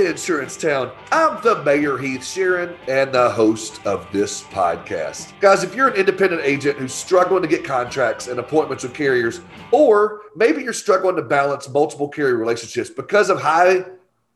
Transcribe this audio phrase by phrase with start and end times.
[0.00, 0.90] to Insurance Town.
[1.12, 5.38] I'm the Mayor Heath Shearon and the host of this podcast.
[5.40, 9.42] Guys, if you're an independent agent who's struggling to get contracts and appointments with carriers,
[9.72, 13.84] or maybe you're struggling to balance multiple carrier relationships because of high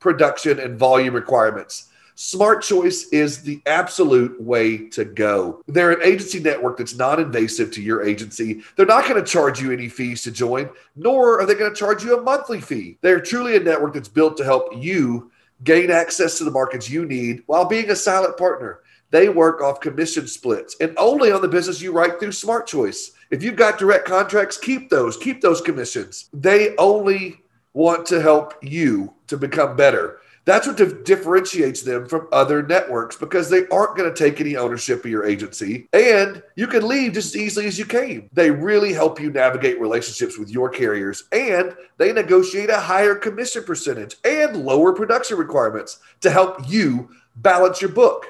[0.00, 5.62] production and volume requirements, Smart Choice is the absolute way to go.
[5.67, 8.61] They're an agency network that's non invasive to your agency.
[8.76, 11.76] They're not going to charge you any fees to join, nor are they going to
[11.76, 12.99] charge you a monthly fee.
[13.01, 15.31] They're truly a network that's built to help you
[15.63, 18.81] gain access to the markets you need while being a silent partner.
[19.11, 23.12] They work off commission splits and only on the business you write through Smart Choice.
[23.31, 26.29] If you've got direct contracts, keep those, keep those commissions.
[26.32, 27.43] They only
[27.75, 30.21] want to help you to become better.
[30.46, 35.03] That's what differentiates them from other networks because they aren't going to take any ownership
[35.05, 38.28] of your agency and you can leave just as easily as you came.
[38.33, 43.64] They really help you navigate relationships with your carriers and they negotiate a higher commission
[43.64, 48.27] percentage and lower production requirements to help you balance your book.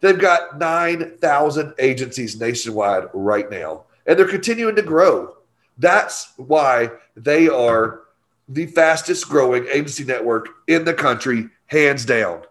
[0.00, 5.34] They've got 9,000 agencies nationwide right now and they're continuing to grow.
[5.78, 8.02] That's why they are
[8.48, 12.42] the fastest growing agency network in the country hands down.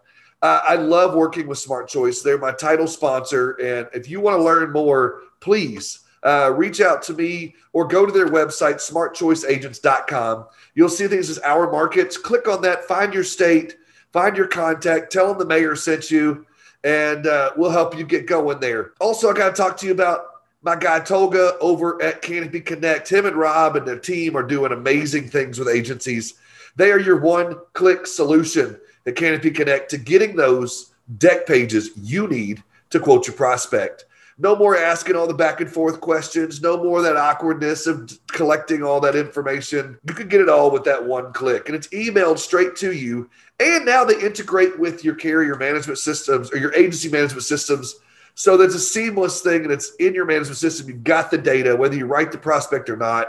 [0.42, 2.22] Uh, I love working with Smart Choice.
[2.22, 3.52] They're my title sponsor.
[3.52, 8.04] And if you want to learn more, please uh, reach out to me or go
[8.04, 10.46] to their website, smartchoiceagents.com.
[10.74, 12.16] You'll see these as our markets.
[12.16, 13.76] Click on that, find your state,
[14.12, 16.46] find your contact, tell them the mayor sent you,
[16.84, 18.92] and uh, we'll help you get going there.
[19.00, 20.26] Also, I got to talk to you about
[20.62, 23.08] my guy Tolga over at Canopy Connect.
[23.08, 26.34] Him and Rob and their team are doing amazing things with agencies.
[26.74, 32.28] They are your one click solution the Canopy Connect to getting those dec pages you
[32.28, 34.04] need to quote your prospect.
[34.38, 36.60] No more asking all the back and forth questions.
[36.60, 39.98] No more that awkwardness of collecting all that information.
[40.06, 43.30] You can get it all with that one click, and it's emailed straight to you.
[43.60, 47.94] And now they integrate with your carrier management systems or your agency management systems.
[48.34, 50.88] So that's a seamless thing and it's in your management system.
[50.88, 53.28] You've got the data, whether you write the prospect or not.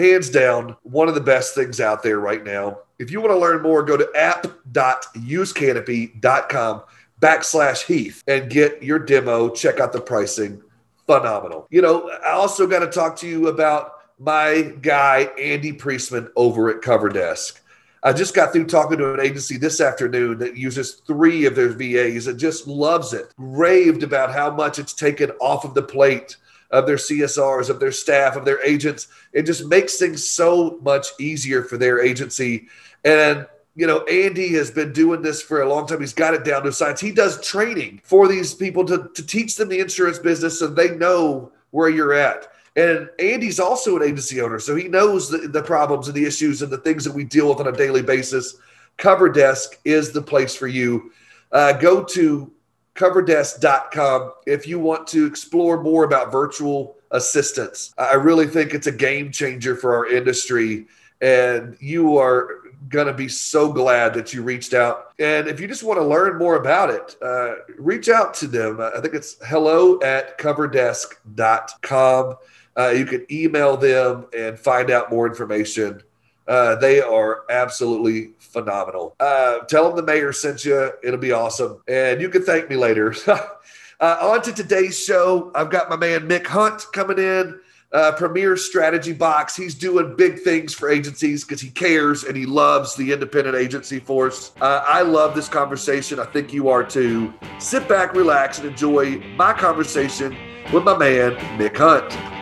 [0.00, 2.78] Hands down, one of the best things out there right now.
[2.98, 6.82] If you want to learn more, go to app.usecanopy.com
[7.20, 9.50] backslash Heath and get your demo.
[9.50, 10.62] Check out the pricing.
[11.04, 11.68] Phenomenal.
[11.70, 16.70] You know, I also got to talk to you about my guy, Andy Priestman, over
[16.70, 17.60] at CoverDesk.
[18.02, 21.72] I just got through talking to an agency this afternoon that uses three of their
[21.72, 26.38] VAs and just loves it, raved about how much it's taken off of the plate
[26.70, 29.08] of their CSRs, of their staff, of their agents.
[29.32, 32.68] It just makes things so much easier for their agency.
[33.04, 36.00] And you know, Andy has been doing this for a long time.
[36.00, 37.00] He's got it down to science.
[37.00, 40.96] He does training for these people to, to teach them the insurance business so they
[40.96, 42.48] know where you're at.
[42.76, 46.62] And Andy's also an agency owner, so he knows the, the problems and the issues
[46.62, 48.56] and the things that we deal with on a daily basis.
[48.96, 51.10] Cover Desk is the place for you.
[51.50, 52.52] Uh, go to
[53.00, 57.94] coverdesk.com if you want to explore more about virtual assistants.
[57.96, 60.86] I really think it's a game changer for our industry,
[61.22, 62.58] and you are
[62.90, 65.12] going to be so glad that you reached out.
[65.18, 68.80] And if you just want to learn more about it, uh, reach out to them.
[68.80, 72.36] I think it's hello at coverdesk.com.
[72.76, 76.02] Uh, you can email them and find out more information.
[76.50, 79.14] Uh, they are absolutely phenomenal.
[79.20, 80.90] Uh, tell them the mayor sent you.
[81.04, 81.80] It'll be awesome.
[81.86, 83.14] And you can thank me later.
[83.28, 85.52] uh, on to today's show.
[85.54, 87.60] I've got my man Mick Hunt coming in
[87.92, 89.54] uh, Premier Strategy Box.
[89.54, 94.00] He's doing big things for agencies because he cares and he loves the independent agency
[94.00, 94.50] force.
[94.60, 96.18] Uh, I love this conversation.
[96.18, 97.32] I think you are too.
[97.60, 100.36] Sit back, relax, and enjoy my conversation
[100.72, 102.39] with my man Mick Hunt.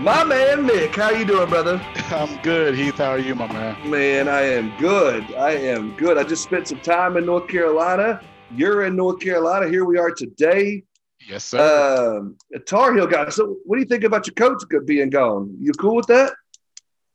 [0.00, 1.78] My man Mick, how you doing, brother?
[2.10, 2.96] I'm good, Heath.
[2.96, 3.90] How are you, my man?
[3.90, 5.34] Man, I am good.
[5.34, 6.16] I am good.
[6.16, 8.18] I just spent some time in North Carolina.
[8.56, 9.68] You're in North Carolina.
[9.68, 10.84] Here we are today.
[11.28, 12.16] Yes, sir.
[12.16, 13.28] Um, Tar Heel guy.
[13.28, 15.54] So, what do you think about your coach being gone?
[15.60, 16.32] You cool with that?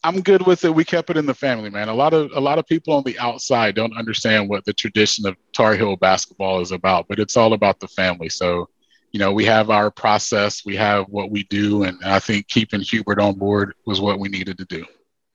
[0.04, 0.75] I'm good with it.
[0.75, 1.89] We kept it in the family, man.
[1.89, 5.25] A lot of a lot of people on the outside don't understand what the tradition
[5.25, 8.30] of Tar Heel basketball is about, but it's all about the family.
[8.30, 8.69] So,
[9.15, 12.81] you know, we have our process, we have what we do, and I think keeping
[12.81, 14.85] Hubert on board was what we needed to do.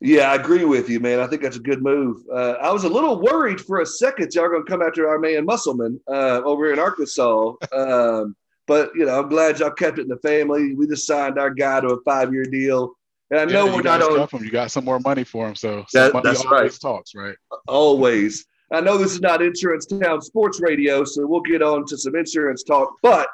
[0.03, 1.19] Yeah, I agree with you, man.
[1.19, 2.19] I think that's a good move.
[2.31, 5.19] Uh, I was a little worried for a second y'all going to come after our
[5.19, 7.55] man Musselman uh, over in Arkansas.
[7.73, 8.37] Um,
[8.67, 10.75] but you know, I'm glad y'all kept it in the family.
[10.75, 12.93] We just signed our guy to a five year deal.
[13.31, 14.29] And I know yeah, we're not on.
[14.29, 14.45] Him.
[14.45, 16.71] You got some more money for him, so that, that's right.
[16.71, 17.37] Talks right.
[17.67, 18.45] Always.
[18.73, 22.15] I know this is not Insurance Town Sports Radio, so we'll get on to some
[22.15, 22.93] insurance talk.
[23.03, 23.27] But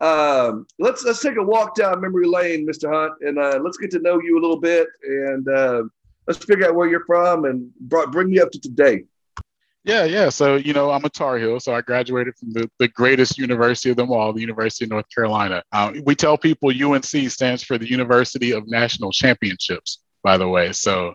[0.00, 2.92] um, let's let's take a walk down memory lane, Mr.
[2.92, 5.82] Hunt, and uh, let's get to know you a little bit, and uh,
[6.26, 9.04] let's figure out where you're from and bring you up to today.
[9.84, 10.28] Yeah, yeah.
[10.28, 11.58] So, you know, I'm a Tar Heel.
[11.60, 15.06] So I graduated from the, the greatest university of them all, the University of North
[15.14, 15.62] Carolina.
[15.72, 20.72] Um, we tell people UNC stands for the University of National Championships, by the way.
[20.72, 21.14] So,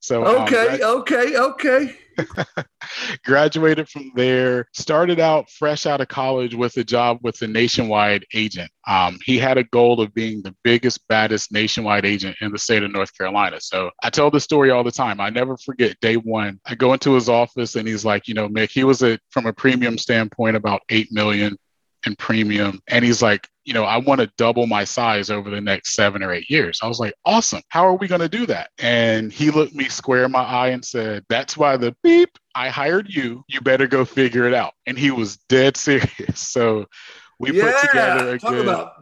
[0.00, 1.96] so okay, um, okay, okay.
[3.24, 8.24] graduated from there, started out fresh out of college with a job with a nationwide
[8.34, 8.70] agent.
[8.86, 12.82] Um, he had a goal of being the biggest, baddest nationwide agent in the state
[12.82, 13.60] of North Carolina.
[13.60, 15.20] So I tell the story all the time.
[15.20, 16.60] I never forget day one.
[16.64, 19.46] I go into his office and he's like, you know, Mick, he was at, from
[19.46, 21.56] a premium standpoint, about 8 million
[22.04, 22.80] in premium.
[22.88, 26.22] And he's like, you know, I want to double my size over the next seven
[26.22, 26.78] or eight years.
[26.82, 27.62] I was like, awesome.
[27.68, 28.70] How are we going to do that?
[28.78, 32.68] And he looked me square in my eye and said, that's why the beep, I
[32.68, 33.44] hired you.
[33.48, 34.74] You better go figure it out.
[34.86, 36.38] And he was dead serious.
[36.38, 36.86] So
[37.38, 38.92] we yeah, put together a talk good, about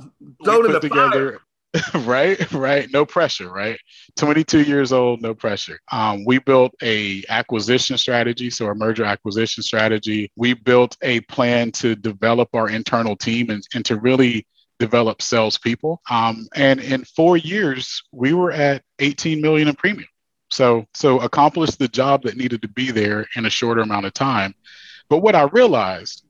[0.45, 1.41] throwing the together.
[2.05, 2.89] right right.
[2.93, 3.79] No pressure right?
[4.17, 5.81] 22 years old no pressure.
[5.91, 10.31] Um, we built a acquisition strategy so a merger acquisition strategy.
[10.37, 14.47] We built a plan to develop our internal team and, and to really
[14.79, 16.01] develop salespeople.
[16.11, 20.09] Um, and in four years we were at 18 million in premium.
[20.51, 24.13] So so accomplished the job that needed to be there in a shorter amount of
[24.13, 24.55] time.
[25.09, 26.25] But what i realized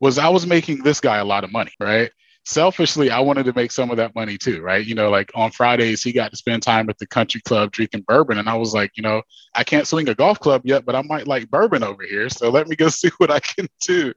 [0.00, 2.10] was i was making this guy a lot of money right
[2.44, 4.84] selfishly, I wanted to make some of that money too, right?
[4.84, 8.04] You know, like on Fridays, he got to spend time at the country club drinking
[8.06, 8.38] bourbon.
[8.38, 9.22] And I was like, you know,
[9.54, 12.28] I can't swing a golf club yet, but I might like bourbon over here.
[12.28, 14.12] So let me go see what I can do.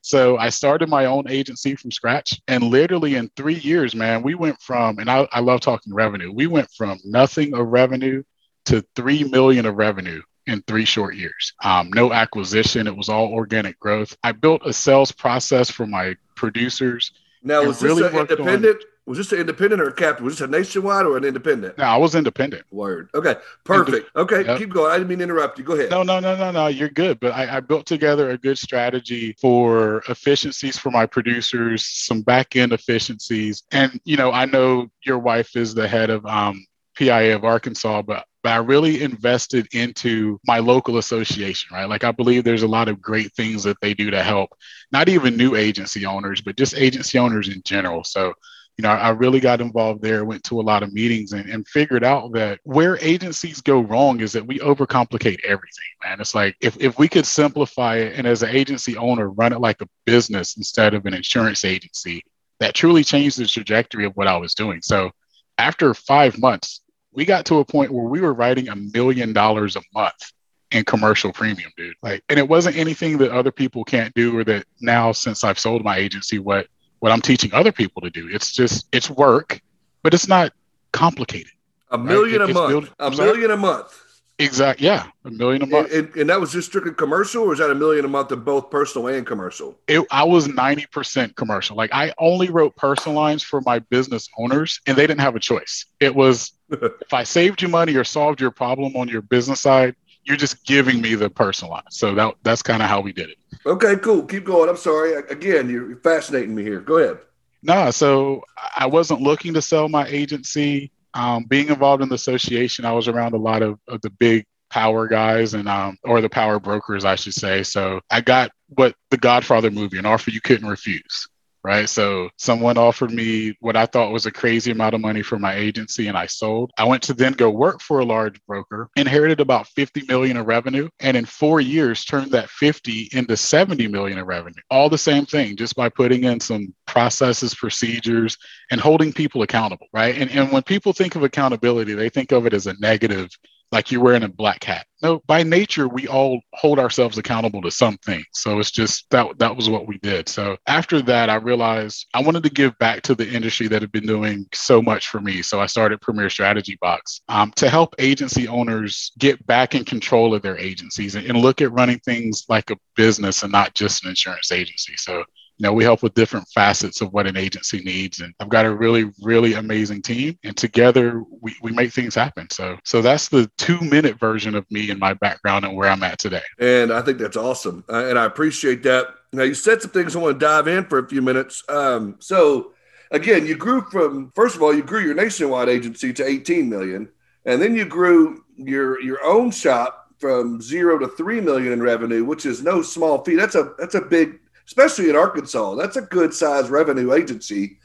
[0.00, 2.40] So I started my own agency from scratch.
[2.48, 6.32] And literally in three years, man, we went from, and I, I love talking revenue,
[6.32, 8.22] we went from nothing of revenue
[8.66, 11.52] to 3 million of revenue in three short years.
[11.62, 14.16] Um, no acquisition, it was all organic growth.
[14.22, 17.10] I built a sales process for my producers
[17.42, 18.76] now, was this really an independent?
[18.76, 20.24] On, was this an independent or a captive?
[20.24, 21.78] Was this a nationwide or an independent?
[21.78, 22.64] No, I was independent.
[22.72, 23.08] Word.
[23.14, 23.36] Okay.
[23.62, 24.10] Perfect.
[24.16, 24.44] okay.
[24.44, 24.58] Yep.
[24.58, 24.90] Keep going.
[24.90, 25.64] I didn't mean to interrupt you.
[25.64, 25.90] Go ahead.
[25.90, 26.66] No, no, no, no, no.
[26.66, 27.20] You're good.
[27.20, 32.56] But I, I built together a good strategy for efficiencies for my producers, some back
[32.56, 33.62] end efficiencies.
[33.70, 36.66] And, you know, I know your wife is the head of um,
[36.96, 41.88] PIA of Arkansas, but but I really invested into my local association, right?
[41.88, 44.50] Like I believe there's a lot of great things that they do to help
[44.92, 48.04] not even new agency owners, but just agency owners in general.
[48.04, 48.34] So,
[48.78, 51.66] you know, I really got involved there, went to a lot of meetings and, and
[51.66, 56.20] figured out that where agencies go wrong is that we overcomplicate everything, man.
[56.20, 59.60] It's like if, if we could simplify it and as an agency owner, run it
[59.60, 62.22] like a business instead of an insurance agency,
[62.60, 64.82] that truly changed the trajectory of what I was doing.
[64.82, 65.10] So
[65.58, 66.82] after five months,
[67.16, 70.32] we got to a point where we were writing a million dollars a month
[70.70, 71.96] in commercial premium, dude.
[72.02, 75.58] Like, and it wasn't anything that other people can't do or that now since I've
[75.58, 76.68] sold my agency, what
[77.00, 78.28] what I'm teaching other people to do.
[78.30, 79.60] It's just it's work,
[80.02, 80.52] but it's not
[80.92, 81.52] complicated.
[81.90, 82.50] A million right?
[82.50, 82.68] a month.
[82.68, 84.02] Build, a million a month.
[84.38, 84.86] Exactly.
[84.86, 85.92] Yeah, a million a month.
[85.92, 88.44] And, and, that was just strictly commercial, or was that a million a month of
[88.44, 89.78] both personal and commercial?
[89.88, 91.74] It, I was ninety percent commercial.
[91.74, 95.40] Like I only wrote personal lines for my business owners, and they didn't have a
[95.40, 95.86] choice.
[96.00, 99.96] It was if I saved you money or solved your problem on your business side,
[100.24, 101.84] you're just giving me the personal line.
[101.90, 103.38] So that that's kind of how we did it.
[103.64, 104.22] Okay, cool.
[104.24, 104.68] Keep going.
[104.68, 105.14] I'm sorry.
[105.14, 106.80] Again, you're fascinating me here.
[106.80, 107.18] Go ahead.
[107.62, 108.44] Nah, so
[108.76, 113.08] I wasn't looking to sell my agency um, being involved in the association, I was
[113.08, 117.04] around a lot of, of the big power guys and um, or the power brokers,
[117.04, 117.62] I should say.
[117.62, 121.28] So I got what the Godfather movie, an offer you couldn't refuse
[121.66, 121.88] right?
[121.88, 125.56] So someone offered me what I thought was a crazy amount of money for my
[125.56, 126.70] agency and I sold.
[126.78, 130.46] I went to then go work for a large broker, inherited about 50 million of
[130.46, 134.62] revenue, and in 4 years turned that 50 into 70 million of revenue.
[134.70, 138.38] All the same thing just by putting in some processes, procedures
[138.70, 140.16] and holding people accountable, right?
[140.16, 143.28] And and when people think of accountability, they think of it as a negative
[143.72, 144.86] like you're wearing a black hat.
[145.02, 148.24] No, by nature, we all hold ourselves accountable to something.
[148.32, 150.28] So it's just that that was what we did.
[150.28, 153.92] So after that, I realized I wanted to give back to the industry that had
[153.92, 155.42] been doing so much for me.
[155.42, 160.34] So I started Premier Strategy Box um, to help agency owners get back in control
[160.34, 164.04] of their agencies and, and look at running things like a business and not just
[164.04, 164.94] an insurance agency.
[164.96, 165.24] So
[165.58, 168.20] you know, we help with different facets of what an agency needs.
[168.20, 170.38] And I've got a really, really amazing team.
[170.44, 172.48] And together we, we make things happen.
[172.50, 176.02] So so that's the two minute version of me and my background and where I'm
[176.02, 176.42] at today.
[176.58, 177.84] And I think that's awesome.
[177.88, 179.06] Uh, and I appreciate that.
[179.32, 181.62] Now you said some things I want to dive in for a few minutes.
[181.68, 182.72] Um, so
[183.10, 187.08] again, you grew from first of all, you grew your nationwide agency to 18 million,
[187.44, 192.24] and then you grew your your own shop from zero to three million in revenue,
[192.24, 193.36] which is no small feat.
[193.36, 195.74] That's a that's a big especially in Arkansas.
[195.74, 197.78] That's a good size revenue agency.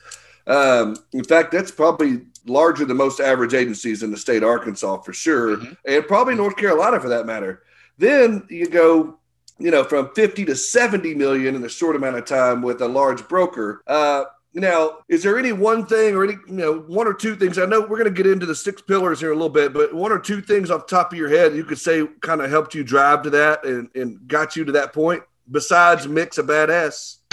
[0.47, 5.01] Um, in fact, that's probably larger than most average agencies in the state of Arkansas
[5.01, 5.73] for sure, mm-hmm.
[5.85, 7.63] and probably North Carolina for that matter.
[7.97, 9.19] Then you go
[9.61, 12.87] you know, from 50 to 70 million in a short amount of time with a
[12.87, 13.83] large broker.
[13.85, 14.23] Uh,
[14.53, 17.57] now, is there any one thing or any, you know, one or two things?
[17.57, 19.93] I know we're going to get into the six pillars here a little bit, but
[19.93, 22.49] one or two things off the top of your head you could say kind of
[22.49, 26.43] helped you drive to that and, and got you to that point besides Mick's a
[26.43, 27.17] badass?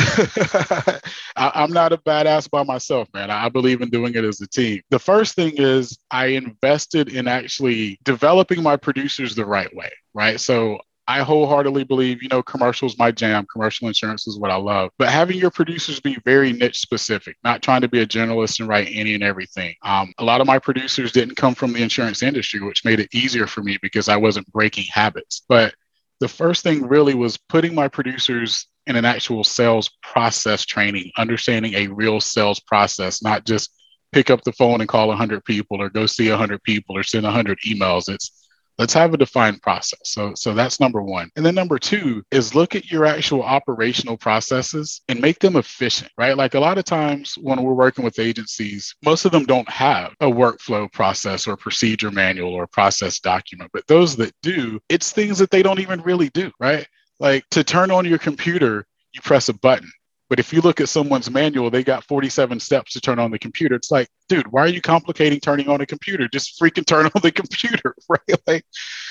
[1.37, 3.31] I, am not a badass by myself, man.
[3.31, 4.81] I believe in doing it as a team.
[4.91, 10.41] The first thing is I invested in actually developing my producers the right way, right?
[10.41, 13.47] So I wholeheartedly believe, you know, commercials my jam.
[13.51, 14.91] Commercial insurance is what I love.
[14.99, 18.69] But having your producers be very niche specific, not trying to be a generalist and
[18.69, 19.75] write any and everything.
[19.83, 23.09] Um, a lot of my producers didn't come from the insurance industry, which made it
[23.15, 25.47] easier for me because I wasn't breaking habits.
[25.49, 25.75] But
[26.21, 31.75] the first thing really was putting my producers in an actual sales process training, understanding
[31.75, 33.71] a real sales process, not just
[34.13, 37.25] pick up the phone and call 100 people or go see 100 people or send
[37.25, 38.09] 100 emails.
[38.09, 38.48] It's
[38.79, 40.01] let's have a defined process.
[40.05, 41.31] So so that's number one.
[41.37, 46.11] And then number two is look at your actual operational processes and make them efficient
[46.17, 46.37] right?
[46.37, 50.13] Like a lot of times when we're working with agencies most of them don't have
[50.21, 55.39] a workflow process or procedure manual or process document but those that do it's things
[55.39, 56.87] that they don't even really do right?
[57.21, 59.91] Like to turn on your computer you press a button
[60.29, 63.39] but if you look at someone's manual, they got 47 steps to turn on the
[63.39, 63.75] computer.
[63.75, 66.29] It's like, dude, why are you complicating turning on a computer?
[66.29, 68.41] Just freaking turn on the computer, right?
[68.47, 68.65] Like,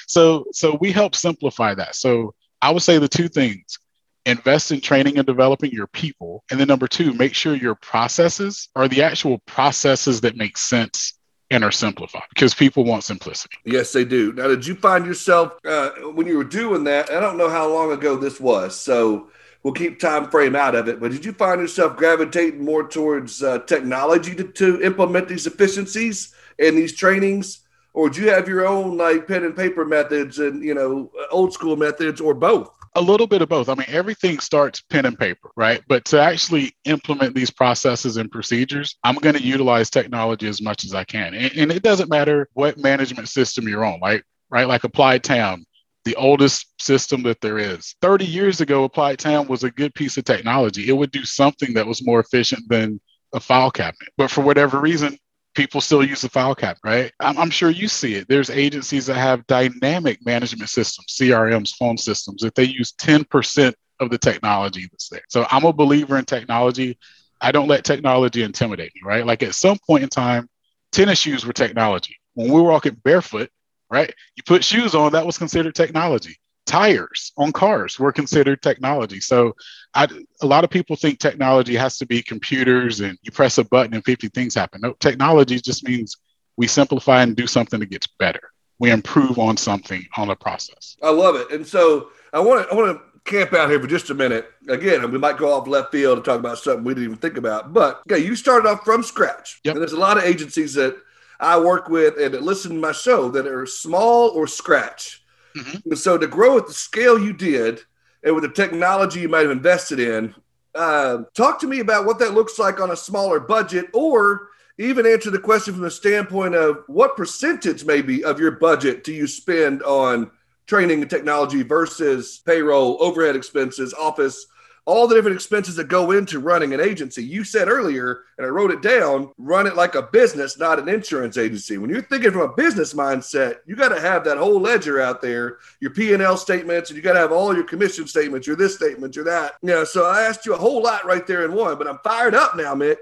[0.07, 1.95] so, so we help simplify that.
[1.95, 3.79] So I would say the two things:
[4.25, 8.69] invest in training and developing your people, and then number two, make sure your processes
[8.75, 11.13] are the actual processes that make sense
[11.49, 13.55] and are simplified because people want simplicity.
[13.63, 14.33] Yes, they do.
[14.33, 17.09] Now, did you find yourself uh, when you were doing that?
[17.09, 19.29] I don't know how long ago this was, so
[19.67, 20.97] we'll keep time frame out of it.
[20.97, 26.33] But did you find yourself gravitating more towards uh, technology to, to implement these efficiencies
[26.57, 27.65] and these trainings?
[27.93, 31.51] Or do you have your own like pen and paper methods and you know old
[31.51, 32.69] school methods or both?
[32.95, 33.67] A little bit of both.
[33.67, 35.83] I mean, everything starts pen and paper, right?
[35.89, 40.85] But to actually implement these processes and procedures, I'm going to utilize technology as much
[40.85, 41.33] as I can.
[41.33, 44.23] And, and it doesn't matter what management system you're on, right?
[44.49, 45.65] Right, like Applied TAM,
[46.07, 47.95] the oldest system that there is.
[48.01, 50.87] 30 years ago, Applied TAM was a good piece of technology.
[50.87, 53.01] It would do something that was more efficient than
[53.33, 54.07] a file cabinet.
[54.15, 55.17] But for whatever reason,
[55.53, 57.11] people still use the file cabinet, right?
[57.19, 58.29] I'm, I'm, sure you see it.
[58.29, 64.09] There's agencies that have dynamic management systems, CRMs, phone systems, that they use 10% of
[64.09, 65.23] the technology that's there.
[65.27, 66.97] So I'm a believer in technology.
[67.41, 69.25] I don't let technology intimidate me, right?
[69.25, 70.47] Like at some point in time,
[70.93, 72.15] tennis shoes were technology.
[72.35, 73.49] When we were walking barefoot,
[73.89, 74.13] right?
[74.35, 76.37] You put shoes on, that was considered technology.
[76.65, 79.21] Tires on cars were considered technology.
[79.21, 79.55] So
[79.93, 80.07] I,
[80.41, 83.93] a lot of people think technology has to be computers and you press a button
[83.93, 84.81] and 50 things happen.
[84.81, 86.17] No, technology just means
[86.57, 88.51] we simplify and do something that gets better.
[88.79, 90.97] We improve on something on the process.
[91.01, 91.51] I love it.
[91.51, 94.49] And so I want to I want to camp out here for just a minute.
[94.67, 97.37] Again, we might go off left field and talk about something we didn't even think
[97.37, 97.73] about.
[97.73, 99.61] But okay, you started off from scratch.
[99.63, 99.75] Yep.
[99.75, 100.97] And there's a lot of agencies that
[101.39, 105.23] I work with and that listen to my show that are small or scratch.
[105.55, 105.93] Mm-hmm.
[105.95, 107.81] So to grow at the scale you did
[108.23, 110.33] and with the technology you might have invested in,
[110.75, 115.07] uh, talk to me about what that looks like on a smaller budget or even
[115.07, 119.25] answer the question from the standpoint of what percentage maybe of your budget do you
[119.25, 120.29] spend on
[120.67, 124.45] training and technology versus payroll, overhead expenses, office,
[124.87, 127.21] all the different expenses that go into running an agency.
[127.21, 130.87] You said earlier, and I wrote it down, run it like a business, not an
[130.87, 131.77] insurance agency.
[131.77, 135.21] When you're thinking from a business mindset, you got to have that whole ledger out
[135.21, 138.75] there, your P&L statements, and you got to have all your commission statements, your this
[138.75, 139.55] statement, your that.
[139.61, 141.85] Yeah, you know, so I asked you a whole lot right there in one, but
[141.85, 142.95] I'm fired up now, Mick.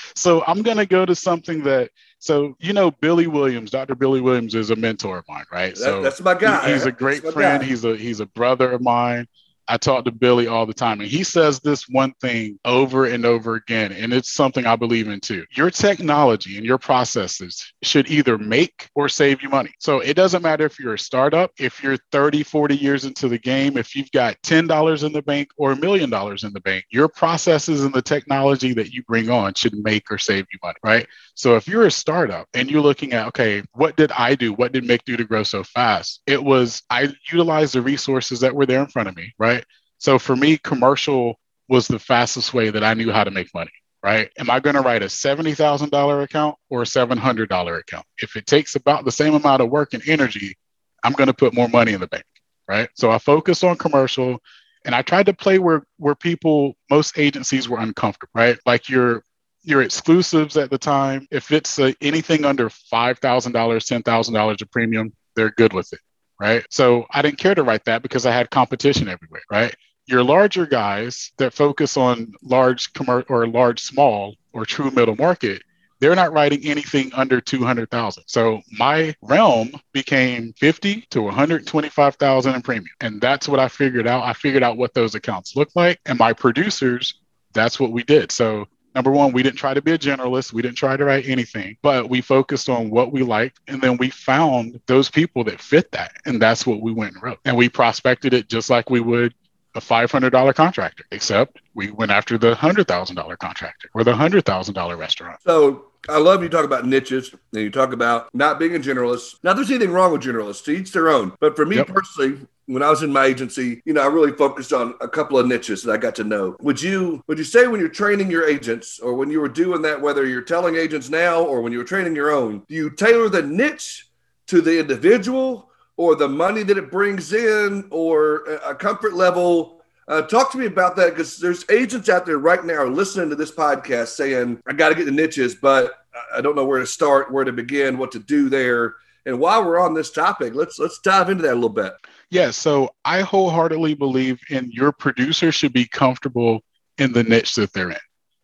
[0.16, 3.96] so I'm going to go to something that so you know Billy Williams, Dr.
[3.96, 5.74] Billy Williams is a mentor of mine, right?
[5.74, 6.68] That, so that's my guy.
[6.68, 7.60] He, he's a great friend.
[7.60, 7.66] Guy.
[7.66, 9.26] He's a he's a brother of mine.
[9.68, 13.24] I talk to Billy all the time, and he says this one thing over and
[13.24, 15.44] over again, and it's something I believe in too.
[15.52, 19.72] Your technology and your processes should either make or save you money.
[19.78, 23.38] So it doesn't matter if you're a startup, if you're 30, 40 years into the
[23.38, 26.84] game, if you've got $10 in the bank or a million dollars in the bank,
[26.90, 30.78] your processes and the technology that you bring on should make or save you money,
[30.82, 31.06] right?
[31.34, 34.52] So if you're a startup and you're looking at, okay, what did I do?
[34.52, 36.20] What did Mick do to grow so fast?
[36.26, 39.61] It was I utilized the resources that were there in front of me, right?
[40.02, 43.70] So for me, commercial was the fastest way that I knew how to make money,
[44.02, 44.28] right?
[44.36, 48.04] Am I going to write a $70,000 account or a $700 account?
[48.18, 50.56] If it takes about the same amount of work and energy,
[51.04, 52.24] I'm going to put more money in the bank,
[52.66, 52.88] right?
[52.94, 54.40] So I focused on commercial
[54.84, 58.58] and I tried to play where where people most agencies were uncomfortable, right?
[58.66, 59.22] Like your
[59.62, 63.20] your exclusives at the time, if it's uh, anything under $5,000,
[63.52, 66.00] $10,000 a premium, they're good with it
[66.42, 66.66] right?
[66.70, 69.72] So I didn't care to write that because I had competition everywhere, right?
[70.12, 72.90] Your larger guys that focus on large
[73.30, 75.62] or large small or true middle market,
[76.00, 78.24] they're not writing anything under 200,000.
[78.26, 82.94] So my realm became 50 to 125,000 in premium.
[83.00, 84.22] And that's what I figured out.
[84.24, 85.98] I figured out what those accounts look like.
[86.04, 87.14] And my producers,
[87.54, 88.32] that's what we did.
[88.32, 90.52] So number one, we didn't try to be a generalist.
[90.52, 93.60] We didn't try to write anything, but we focused on what we liked.
[93.66, 96.12] And then we found those people that fit that.
[96.26, 97.38] And that's what we went and wrote.
[97.46, 99.32] And we prospected it just like we would
[99.74, 105.40] a $500 contractor, except we went after the $100,000 contractor or the $100,000 restaurant.
[105.42, 109.36] So I love you talk about niches and you talk about not being a generalist.
[109.42, 111.32] Now, there's anything wrong with generalists, to each their own.
[111.40, 111.86] But for me yep.
[111.86, 115.38] personally, when I was in my agency, you know, I really focused on a couple
[115.38, 116.56] of niches that I got to know.
[116.60, 119.82] Would you would you say when you're training your agents or when you were doing
[119.82, 122.90] that, whether you're telling agents now or when you were training your own, do you
[122.90, 124.08] tailor the niche
[124.46, 125.70] to the individual
[126.02, 129.82] or the money that it brings in or a comfort level?
[130.08, 133.36] Uh, talk to me about that because there's agents out there right now listening to
[133.36, 135.92] this podcast saying, I got to get the niches, but
[136.34, 138.96] I don't know where to start, where to begin, what to do there.
[139.26, 141.92] And while we're on this topic, let's let's dive into that a little bit.
[142.30, 146.64] Yeah, so I wholeheartedly believe in your producer should be comfortable
[146.98, 147.96] in the niche that they're in.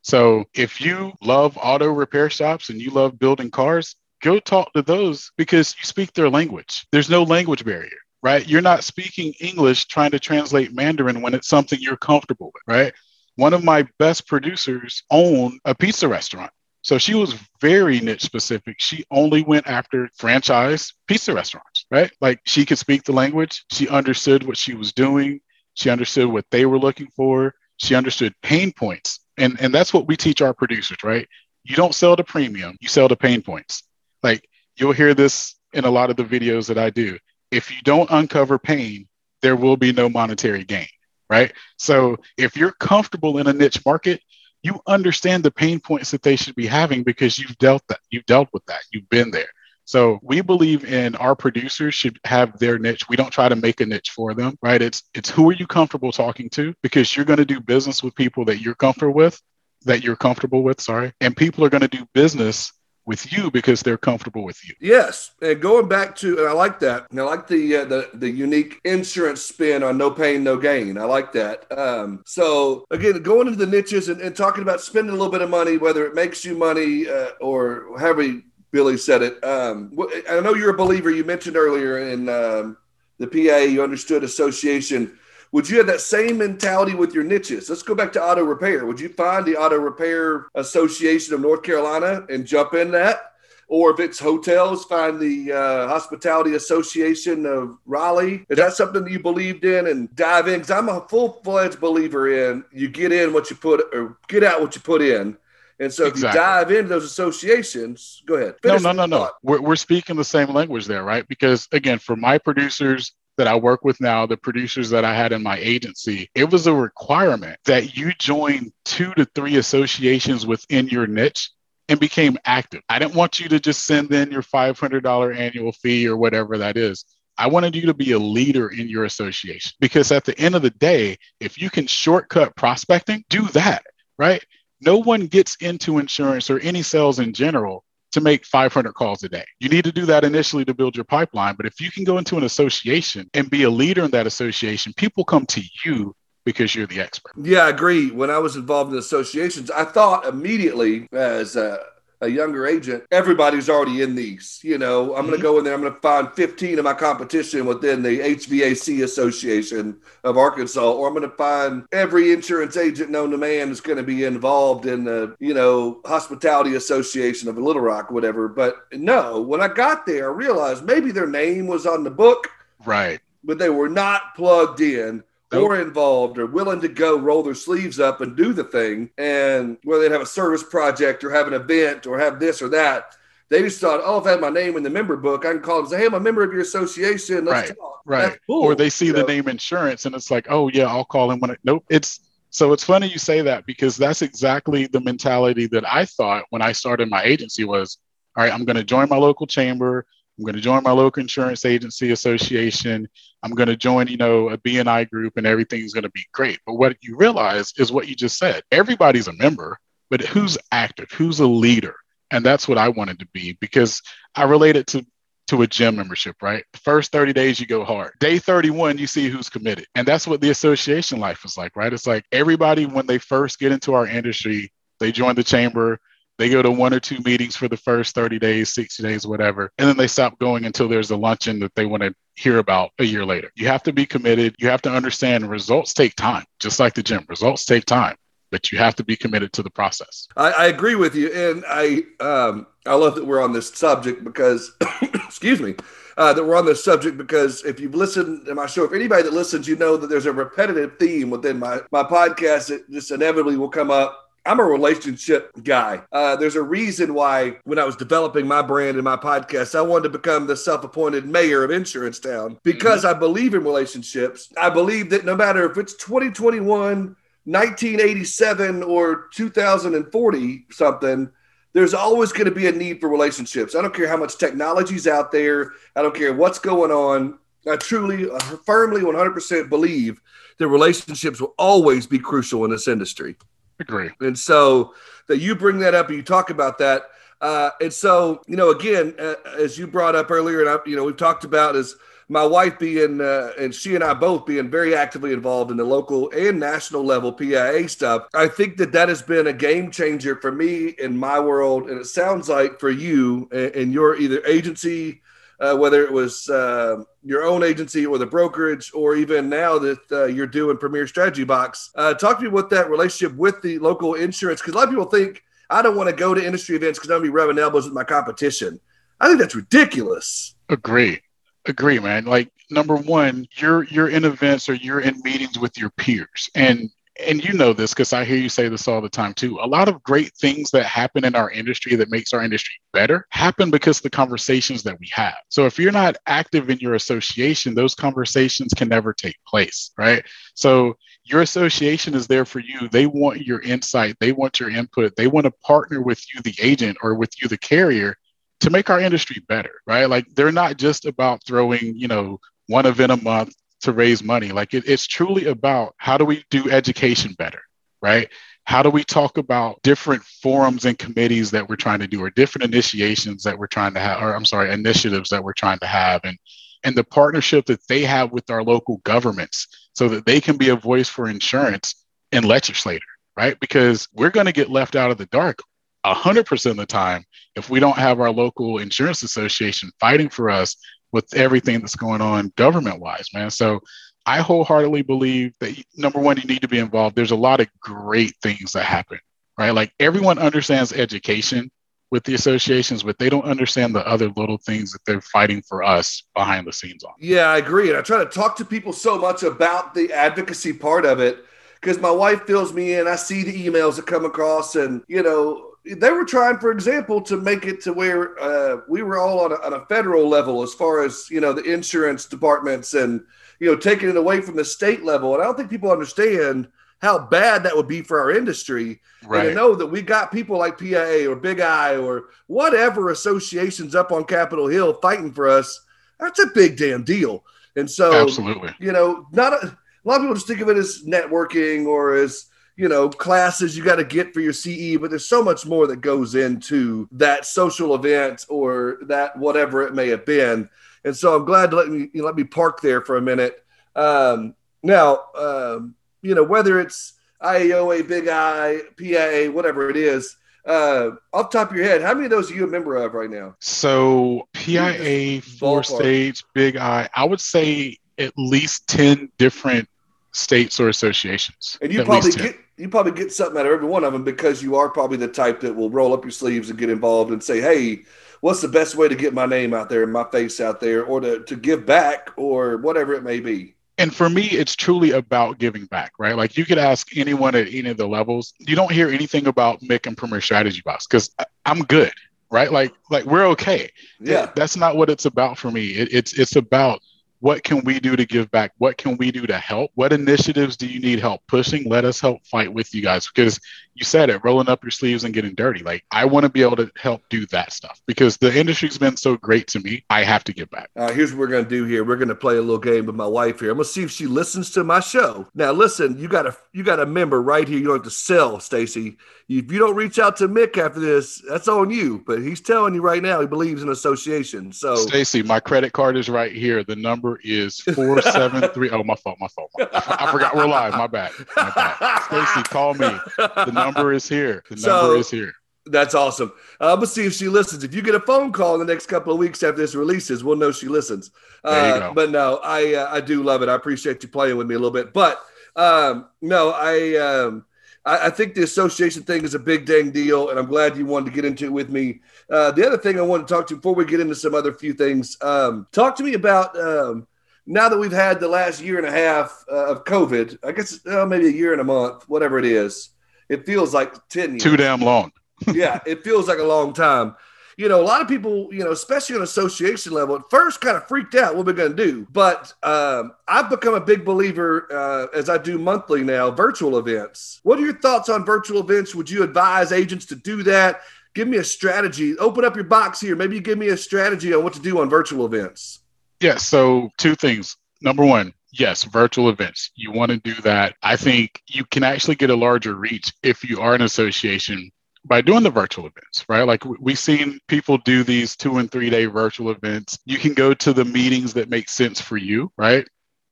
[0.02, 4.82] So if you love auto repair shops and you love building cars, go talk to
[4.82, 6.86] those because you speak their language.
[6.92, 8.46] There's no language barrier, right?
[8.46, 12.92] You're not speaking English trying to translate Mandarin when it's something you're comfortable with, right?
[13.36, 16.50] One of my best producers owned a pizza restaurant.
[16.82, 18.76] So she was very niche specific.
[18.78, 22.10] She only went after franchise pizza restaurants, right?
[22.20, 23.64] Like she could speak the language.
[23.70, 25.40] She understood what she was doing.
[25.74, 27.54] She understood what they were looking for.
[27.76, 29.20] She understood pain points.
[29.36, 31.28] And, and that's what we teach our producers, right?
[31.62, 33.82] You don't sell the premium, you sell the pain points.
[34.22, 37.18] Like you'll hear this in a lot of the videos that I do.
[37.50, 39.08] If you don't uncover pain,
[39.42, 40.88] there will be no monetary gain,
[41.30, 41.52] right?
[41.76, 44.20] So if you're comfortable in a niche market,
[44.62, 48.26] you understand the pain points that they should be having because you've dealt that you've
[48.26, 48.80] dealt with that.
[48.90, 49.48] You've been there.
[49.84, 53.08] So we believe in our producers should have their niche.
[53.08, 54.82] We don't try to make a niche for them right?
[54.82, 56.74] It's it's who are you comfortable talking to?
[56.82, 59.40] Because you're going to do business with people that you're comfortable with
[59.84, 61.12] that you're comfortable with sorry.
[61.20, 62.72] And people are going to do business
[63.08, 64.74] with you because they're comfortable with you.
[64.80, 67.10] Yes, and going back to, and I like that.
[67.10, 70.98] And I like the uh, the the unique insurance spin on no pain, no gain.
[70.98, 71.66] I like that.
[71.76, 75.40] Um, so again, going into the niches and, and, talking about spending a little bit
[75.40, 78.40] of money, whether it makes you money uh, or however
[78.70, 79.42] Billy said it.
[79.42, 81.10] Um, I know you're a believer.
[81.10, 82.76] You mentioned earlier in um,
[83.18, 85.18] the PA, you understood association
[85.52, 87.70] would you have that same mentality with your niches?
[87.70, 88.84] Let's go back to auto repair.
[88.86, 93.32] Would you find the Auto Repair Association of North Carolina and jump in that?
[93.70, 98.46] Or if it's hotels, find the uh, Hospitality Association of Raleigh.
[98.48, 100.54] Is that something that you believed in and dive in?
[100.54, 104.42] Because I'm a full fledged believer in you get in what you put or get
[104.42, 105.36] out what you put in.
[105.80, 106.28] And so exactly.
[106.28, 108.54] if you dive into those associations, go ahead.
[108.64, 109.30] No, no, no, no.
[109.42, 111.28] We're, we're speaking the same language there, right?
[111.28, 115.32] Because again, for my producers, that I work with now, the producers that I had
[115.32, 120.88] in my agency, it was a requirement that you join two to three associations within
[120.88, 121.50] your niche
[121.88, 122.82] and became active.
[122.88, 126.76] I didn't want you to just send in your $500 annual fee or whatever that
[126.76, 127.04] is.
[127.38, 130.62] I wanted you to be a leader in your association because at the end of
[130.62, 133.84] the day, if you can shortcut prospecting, do that,
[134.18, 134.44] right?
[134.80, 139.28] No one gets into insurance or any sales in general to make 500 calls a
[139.28, 139.44] day.
[139.60, 141.54] You need to do that initially to build your pipeline.
[141.56, 144.92] But if you can go into an association and be a leader in that association,
[144.96, 147.32] people come to you because you're the expert.
[147.36, 148.10] Yeah, I agree.
[148.10, 151.80] When I was involved in associations, I thought immediately as a
[152.20, 154.60] a younger agent, everybody's already in these.
[154.62, 155.26] You know, I'm mm-hmm.
[155.26, 158.20] going to go in there, I'm going to find 15 of my competition within the
[158.20, 163.70] HVAC Association of Arkansas, or I'm going to find every insurance agent known to man
[163.70, 168.48] is going to be involved in the, you know, Hospitality Association of Little Rock, whatever.
[168.48, 172.48] But no, when I got there, I realized maybe their name was on the book.
[172.84, 173.20] Right.
[173.44, 175.70] But they were not plugged in nope.
[175.70, 179.10] or involved or willing to go roll their sleeves up and do the thing.
[179.18, 182.68] And whether they'd have a service project or have an event or have this or
[182.70, 183.16] that,
[183.48, 185.60] they just thought, oh, I have had my name in the member book, I can
[185.60, 187.46] call them and say, hey, I'm a member of your association.
[187.46, 187.78] Let's right.
[187.78, 188.02] Talk.
[188.04, 188.38] Right.
[188.46, 188.62] Cool.
[188.62, 189.26] Or they see you the know?
[189.26, 191.84] name insurance and it's like, oh, yeah, I'll call him when it, nope.
[191.88, 196.44] It's, so it's funny you say that because that's exactly the mentality that I thought
[196.50, 197.98] when I started my agency was,
[198.36, 200.06] all right, I'm going to join my local chamber.
[200.38, 203.08] I'm going to join my local insurance agency association.
[203.42, 206.60] I'm going to join, you know, a BNI group and everything's going to be great.
[206.64, 208.62] But what you realize is what you just said.
[208.70, 209.78] Everybody's a member,
[210.10, 211.10] but who's active?
[211.10, 211.96] Who's a leader?
[212.30, 214.02] And that's what I wanted to be because
[214.34, 215.06] I related to
[215.48, 216.62] to a gym membership, right?
[216.74, 218.12] The first 30 days you go hard.
[218.20, 219.86] Day 31, you see who's committed.
[219.94, 221.90] And that's what the association life is like, right?
[221.90, 224.70] It's like everybody, when they first get into our industry,
[225.00, 226.00] they join the chamber,
[226.38, 229.72] they go to one or two meetings for the first 30 days, 60 days, whatever.
[229.78, 232.90] And then they stop going until there's a luncheon that they want to hear about
[232.98, 233.50] a year later.
[233.56, 234.54] You have to be committed.
[234.58, 237.26] You have to understand results take time, just like the gym.
[237.28, 238.16] Results take time
[238.50, 240.26] but you have to be committed to the process.
[240.36, 244.24] I, I agree with you, and I um, I love that we're on this subject
[244.24, 244.72] because,
[245.02, 245.74] excuse me,
[246.16, 249.22] uh, that we're on this subject because if you've listened to my show, if anybody
[249.22, 253.10] that listens, you know that there's a repetitive theme within my my podcast that just
[253.10, 256.00] inevitably will come up I'm a relationship guy.
[256.10, 259.82] Uh, there's a reason why when I was developing my brand and my podcast, I
[259.82, 263.14] wanted to become the self-appointed mayor of Insurance Town because mm-hmm.
[263.14, 264.50] I believe in relationships.
[264.58, 271.30] I believe that no matter if it's 2021, 1987, or 2040 something,
[271.74, 273.74] there's always going to be a need for relationships.
[273.74, 275.72] I don't care how much technology's out there.
[275.94, 277.38] I don't care what's going on.
[277.70, 278.30] I truly,
[278.64, 280.22] firmly, 100% believe
[280.56, 283.36] that relationships will always be crucial in this industry.
[283.80, 284.10] Agree.
[284.20, 284.94] And so
[285.28, 287.02] that you bring that up and you talk about that.
[287.40, 290.96] Uh, and so, you know, again, uh, as you brought up earlier, and I, you
[290.96, 291.96] know, we've talked about is
[292.28, 295.84] my wife being, uh, and she and I both being very actively involved in the
[295.84, 298.26] local and national level PIA stuff.
[298.34, 301.88] I think that that has been a game changer for me in my world.
[301.88, 305.22] And it sounds like for you and your either agency,
[305.60, 310.00] uh, whether it was uh, your own agency or the brokerage, or even now that
[310.10, 311.90] uh, you're doing Premier Strategy Box.
[311.94, 314.90] Uh, talk to me what that relationship with the local insurance, because a lot of
[314.90, 317.36] people think I don't want to go to industry events because I'm going to be
[317.36, 318.80] rubbing elbows with my competition.
[319.20, 320.54] I think that's ridiculous.
[320.70, 321.20] Agree,
[321.66, 322.24] agree, man.
[322.24, 326.88] Like number one, you're you're in events or you're in meetings with your peers, and
[327.26, 329.58] and you know this because I hear you say this all the time too.
[329.60, 333.26] A lot of great things that happen in our industry that makes our industry better
[333.30, 335.36] happen because the conversations that we have.
[335.48, 340.24] So if you're not active in your association, those conversations can never take place, right?
[340.54, 342.88] So your association is there for you.
[342.88, 346.54] They want your insight, they want your input, they want to partner with you, the
[346.62, 348.16] agent, or with you, the carrier,
[348.60, 350.08] to make our industry better, right?
[350.08, 354.52] Like they're not just about throwing, you know, one event a month to raise money.
[354.52, 357.60] Like it, it's truly about how do we do education better,
[358.02, 358.28] right?
[358.64, 362.30] How do we talk about different forums and committees that we're trying to do, or
[362.30, 365.86] different initiations that we're trying to have, or I'm sorry, initiatives that we're trying to
[365.86, 366.38] have, and
[366.84, 370.68] and the partnership that they have with our local governments, so that they can be
[370.68, 373.58] a voice for insurance and legislator, right?
[373.58, 375.60] Because we're going to get left out of the dark
[376.06, 377.24] 100% of the time
[377.56, 380.76] if we don't have our local insurance association fighting for us
[381.12, 383.50] with everything that's going on government wise, man.
[383.50, 383.80] So
[384.26, 387.16] I wholeheartedly believe that number one, you need to be involved.
[387.16, 389.18] There's a lot of great things that happen,
[389.56, 389.70] right?
[389.70, 391.70] Like everyone understands education
[392.10, 395.82] with the associations, but they don't understand the other little things that they're fighting for
[395.82, 397.12] us behind the scenes on.
[397.18, 397.88] Yeah, I agree.
[397.88, 401.44] And I try to talk to people so much about the advocacy part of it
[401.80, 403.06] because my wife fills me in.
[403.06, 407.20] I see the emails that come across, and you know, they were trying, for example,
[407.22, 410.62] to make it to where uh, we were all on a, on a, federal level
[410.62, 413.24] as far as you know the insurance departments and
[413.60, 415.34] you know taking it away from the state level.
[415.34, 416.68] And I don't think people understand
[417.00, 419.00] how bad that would be for our industry.
[419.24, 419.46] Right.
[419.46, 423.94] And to know that we got people like PIA or Big I or whatever associations
[423.94, 425.84] up on Capitol Hill fighting for us,
[426.18, 427.44] that's a big damn deal.
[427.76, 430.76] And so, absolutely, you know, not a, a lot of people just think of it
[430.76, 432.46] as networking or as
[432.78, 435.88] you know classes you got to get for your CE, but there's so much more
[435.88, 440.70] that goes into that social event or that whatever it may have been.
[441.04, 443.20] And so I'm glad to let me you know, let me park there for a
[443.20, 443.64] minute.
[443.96, 450.36] Um, now, um, you know whether it's IAOA, Big I, PIA, whatever it is.
[450.64, 453.14] Uh, off top of your head, how many of those are you a member of
[453.14, 453.56] right now?
[453.58, 457.08] So PIA, four states, Big I.
[457.12, 459.88] I would say at least ten different
[460.30, 461.76] states or associations.
[461.82, 464.62] And you probably get you probably get something out of every one of them because
[464.62, 467.42] you are probably the type that will roll up your sleeves and get involved and
[467.42, 468.04] say, "Hey,
[468.40, 471.04] what's the best way to get my name out there and my face out there,
[471.04, 475.10] or to to give back, or whatever it may be." And for me, it's truly
[475.10, 476.36] about giving back, right?
[476.36, 478.54] Like you could ask anyone at any of the levels.
[478.60, 481.34] You don't hear anything about Mick and Premier Strategy Box because
[481.66, 482.12] I'm good,
[482.50, 482.70] right?
[482.70, 483.90] Like like we're okay.
[484.20, 485.88] Yeah, that's not what it's about for me.
[485.88, 487.00] It, it's it's about
[487.40, 488.72] what can we do to give back?
[488.78, 489.90] What can we do to help?
[489.94, 491.88] What initiatives do you need help pushing?
[491.88, 493.60] Let us help fight with you guys because
[493.98, 495.82] you said it, rolling up your sleeves and getting dirty.
[495.82, 499.16] Like I want to be able to help do that stuff because the industry's been
[499.16, 500.04] so great to me.
[500.08, 500.90] I have to give back.
[500.96, 502.04] Uh, here's what we're gonna do here.
[502.04, 503.70] We're gonna play a little game with my wife here.
[503.70, 505.48] I'm gonna see if she listens to my show.
[505.54, 507.78] Now, listen, you got a you got a member right here.
[507.78, 509.16] You don't have to sell, Stacy.
[509.48, 512.22] If you don't reach out to Mick after this, that's on you.
[512.26, 514.72] But he's telling you right now he believes in association.
[514.72, 516.84] So, Stacy, my credit card is right here.
[516.84, 518.90] The number is four seven three.
[518.90, 519.38] Oh, my fault.
[519.40, 519.70] My fault.
[519.80, 520.92] I forgot we're live.
[520.92, 521.32] My bad.
[521.56, 522.22] My bad.
[522.24, 523.08] Stacy, call me.
[523.38, 524.62] The number is here.
[524.70, 525.52] The number is here.
[525.86, 526.52] That's awesome.
[526.80, 527.82] Uh, we'll see if she listens.
[527.82, 530.44] If you get a phone call in the next couple of weeks after this releases,
[530.44, 531.30] we'll know she listens.
[531.64, 533.68] Uh, but no, I uh, I do love it.
[533.68, 535.12] I appreciate you playing with me a little bit.
[535.12, 535.40] But
[535.76, 537.64] um, no, I, um,
[538.04, 541.06] I, I think the association thing is a big dang deal, and I'm glad you
[541.06, 542.20] wanted to get into it with me.
[542.50, 544.72] Uh, the other thing I want to talk to before we get into some other
[544.72, 547.26] few things, um, talk to me about um,
[547.66, 550.58] now that we've had the last year and a half uh, of COVID.
[550.64, 553.10] I guess uh, maybe a year and a month, whatever it is.
[553.48, 554.62] It feels like ten years.
[554.62, 555.32] Too damn long.
[555.72, 557.34] yeah, it feels like a long time
[557.78, 560.96] you know, a lot of people, you know, especially on association level, at first kind
[560.96, 562.26] of freaked out what we're going to do.
[562.32, 567.60] But um, I've become a big believer uh, as I do monthly now, virtual events.
[567.62, 569.14] What are your thoughts on virtual events?
[569.14, 571.02] Would you advise agents to do that?
[571.36, 572.36] Give me a strategy.
[572.38, 573.36] Open up your box here.
[573.36, 576.00] Maybe you give me a strategy on what to do on virtual events.
[576.40, 576.56] Yeah.
[576.56, 577.76] So, two things.
[578.02, 579.90] Number one, yes, virtual events.
[579.94, 580.96] You want to do that.
[581.02, 584.90] I think you can actually get a larger reach if you are an association
[585.24, 586.62] by doing the virtual events, right?
[586.62, 590.18] Like we've seen people do these two and three day virtual events.
[590.24, 593.06] You can go to the meetings that make sense for you, right?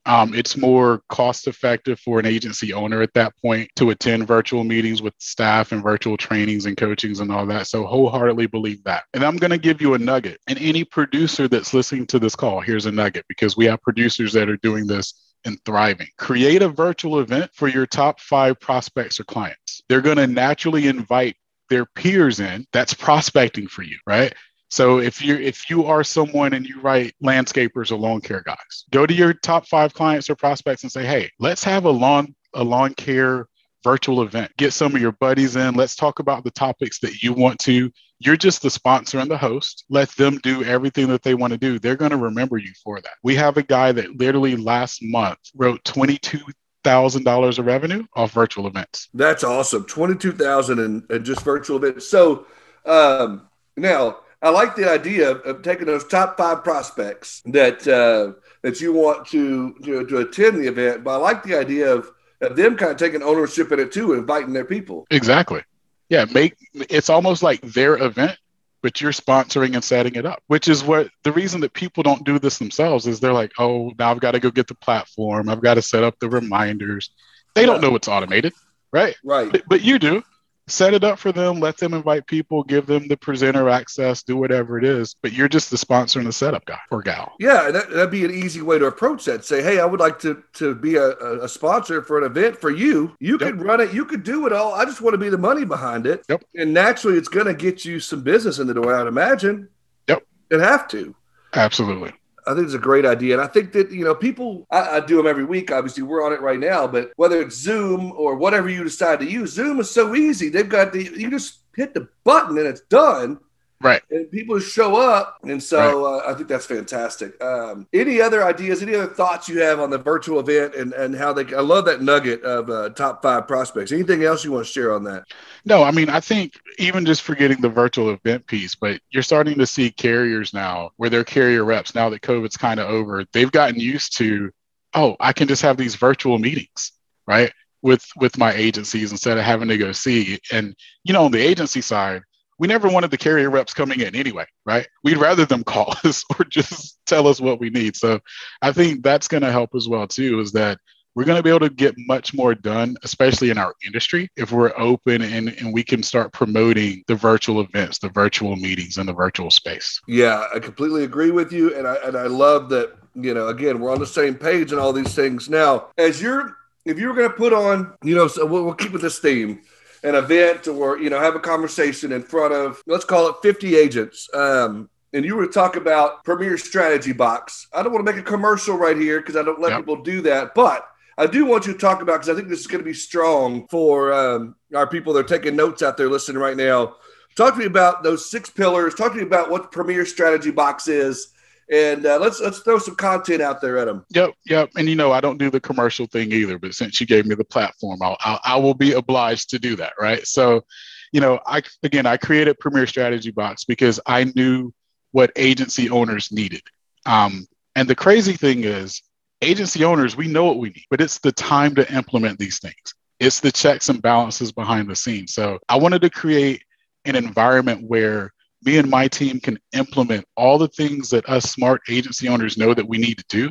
[0.06, 4.62] Um, it's more cost effective for an agency owner at that point to attend virtual
[4.62, 7.66] meetings with staff and virtual trainings and coachings and all that.
[7.66, 9.04] So, wholeheartedly believe that.
[9.14, 10.40] And I'm going to give you a nugget.
[10.46, 14.32] And any producer that's listening to this call, here's a nugget because we have producers
[14.34, 16.08] that are doing this and thriving.
[16.18, 19.82] Create a virtual event for your top five prospects or clients.
[19.88, 21.36] They're going to naturally invite
[21.68, 24.32] their peers in, that's prospecting for you, right?
[24.68, 28.84] So if you if you are someone and you write landscapers or lawn care guys,
[28.90, 32.34] go to your top five clients or prospects and say, hey, let's have a lawn
[32.54, 33.48] a lawn care
[33.84, 34.50] virtual event.
[34.56, 35.74] Get some of your buddies in.
[35.74, 37.90] Let's talk about the topics that you want to.
[38.18, 39.84] You're just the sponsor and the host.
[39.88, 41.78] Let them do everything that they want to do.
[41.78, 43.12] They're going to remember you for that.
[43.22, 46.40] We have a guy that literally last month wrote 22
[46.82, 49.08] thousand dollars of revenue off virtual events.
[49.12, 49.84] That's awesome.
[49.86, 52.08] Twenty two thousand and just virtual events.
[52.08, 52.46] So
[52.84, 58.38] um, now I like the idea of, of, taking those top five prospects that uh,
[58.62, 62.08] that you want to, to, to attend the event, but I like the idea of,
[62.40, 65.04] of them kind of taking ownership in it too, inviting their people.
[65.10, 65.64] Exactly.
[66.08, 68.38] Yeah, make it's almost like their event,
[68.82, 72.22] but you're sponsoring and setting it up, which is what the reason that people don't
[72.22, 75.48] do this themselves is they're like, oh, now I've got to go get the platform.
[75.48, 77.10] I've got to set up the reminders.
[77.56, 77.66] They yeah.
[77.66, 78.52] don't know it's automated,
[78.92, 79.16] right?
[79.24, 79.50] Right.
[79.50, 80.22] But, but you do
[80.68, 84.36] set it up for them, let them invite people, give them the presenter access, do
[84.36, 85.14] whatever it is.
[85.22, 87.34] But you're just the sponsor and the setup guy or gal.
[87.38, 89.44] Yeah, that, would be an easy way to approach that.
[89.44, 91.10] Say, hey, I would like to to be a,
[91.42, 93.14] a sponsor for an event for you.
[93.20, 93.40] You yep.
[93.40, 94.74] could run it, you could do it all.
[94.74, 96.24] I just want to be the money behind it.
[96.28, 96.44] Yep.
[96.56, 98.94] And naturally, it's going to get you some business in the door.
[98.94, 99.68] I'd imagine.
[100.08, 100.22] Yep.
[100.50, 101.14] It have to.
[101.54, 102.12] Absolutely.
[102.46, 103.34] I think it's a great idea.
[103.34, 105.72] And I think that, you know, people, I, I, do them every week.
[105.72, 109.30] Obviously, we're on it right now, but whether it's Zoom or whatever you decide to
[109.30, 110.48] use, Zoom is so easy.
[110.48, 113.38] They've got the, you just hit the button and it's done.
[113.80, 114.02] Right.
[114.10, 115.38] And people show up.
[115.42, 116.24] And so right.
[116.24, 117.42] uh, I think that's fantastic.
[117.42, 121.14] Um, any other ideas, any other thoughts you have on the virtual event and, and
[121.14, 123.92] how they, I love that nugget of uh, top five prospects.
[123.92, 125.24] Anything else you want to share on that?
[125.66, 129.58] No, I mean, I think even just forgetting the virtual event piece, but you're starting
[129.58, 133.52] to see carriers now where they're carrier reps, now that COVID's kind of over, they've
[133.52, 134.50] gotten used to,
[134.94, 136.92] oh, I can just have these virtual meetings,
[137.26, 137.52] right?
[137.82, 140.40] With with my agencies instead of having to go see.
[140.50, 142.22] And you know, on the agency side,
[142.58, 144.86] we never wanted the carrier reps coming in anyway, right?
[145.04, 147.96] We'd rather them call us or just tell us what we need.
[147.96, 148.20] So
[148.62, 150.40] I think that's going to help as well too.
[150.40, 150.78] Is that
[151.14, 154.52] we're going to be able to get much more done, especially in our industry, if
[154.52, 159.08] we're open and, and we can start promoting the virtual events, the virtual meetings, and
[159.08, 159.98] the virtual space.
[160.06, 162.96] Yeah, I completely agree with you, and I and I love that.
[163.18, 165.48] You know, again, we're on the same page and all these things.
[165.48, 168.74] Now, as you're, if you were going to put on, you know, so we'll, we'll
[168.74, 169.62] keep with this theme
[170.02, 173.76] an event or you know have a conversation in front of let's call it 50
[173.76, 174.28] agents.
[174.34, 177.68] Um, and you were to talk about premier strategy box.
[177.72, 179.80] I don't want to make a commercial right here because i don't let yep.
[179.80, 182.60] people do that but i do want you to talk about because i think this
[182.60, 186.08] is going to be strong for um, our people that are taking notes out there
[186.08, 186.96] listening right now.
[187.36, 188.94] Talk to me about those six pillars.
[188.94, 191.28] Talk to me about what premier strategy box is
[191.70, 194.04] and uh, let's let's throw some content out there at them.
[194.10, 194.70] Yep, yep.
[194.76, 197.34] And you know, I don't do the commercial thing either, but since you gave me
[197.34, 200.24] the platform, I'll, I'll I will be obliged to do that, right?
[200.26, 200.64] So,
[201.12, 204.72] you know, I again, I created Premier Strategy Box because I knew
[205.12, 206.62] what agency owners needed.
[207.04, 209.02] Um, and the crazy thing is,
[209.42, 212.94] agency owners, we know what we need, but it's the time to implement these things.
[213.18, 215.32] It's the checks and balances behind the scenes.
[215.32, 216.62] So I wanted to create
[217.04, 221.82] an environment where me and my team can implement all the things that us smart
[221.88, 223.50] agency owners know that we need to do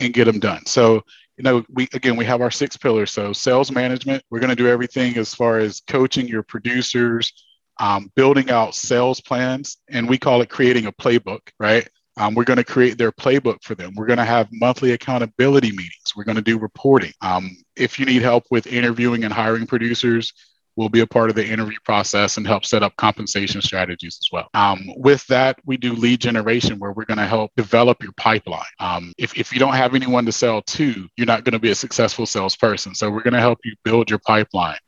[0.00, 0.64] and get them done.
[0.66, 1.02] So,
[1.36, 3.10] you know, we again we have our six pillars.
[3.10, 7.32] So sales management, we're going to do everything as far as coaching your producers,
[7.78, 11.88] um, building out sales plans, and we call it creating a playbook, right?
[12.18, 13.92] Um, we're going to create their playbook for them.
[13.94, 16.14] We're going to have monthly accountability meetings.
[16.16, 17.12] We're going to do reporting.
[17.20, 20.32] Um, if you need help with interviewing and hiring producers,
[20.76, 24.28] we'll be a part of the interview process and help set up compensation strategies as
[24.30, 24.48] well.
[24.54, 28.62] Um, with that, we do lead generation where we're going to help develop your pipeline.
[28.78, 31.70] Um, if, if you don't have anyone to sell to, you're not going to be
[31.70, 32.94] a successful salesperson.
[32.94, 34.78] So we're going to help you build your pipeline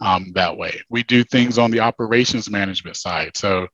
[0.00, 0.80] um, that way.
[0.90, 3.36] We do things on the operations management side.
[3.36, 3.68] So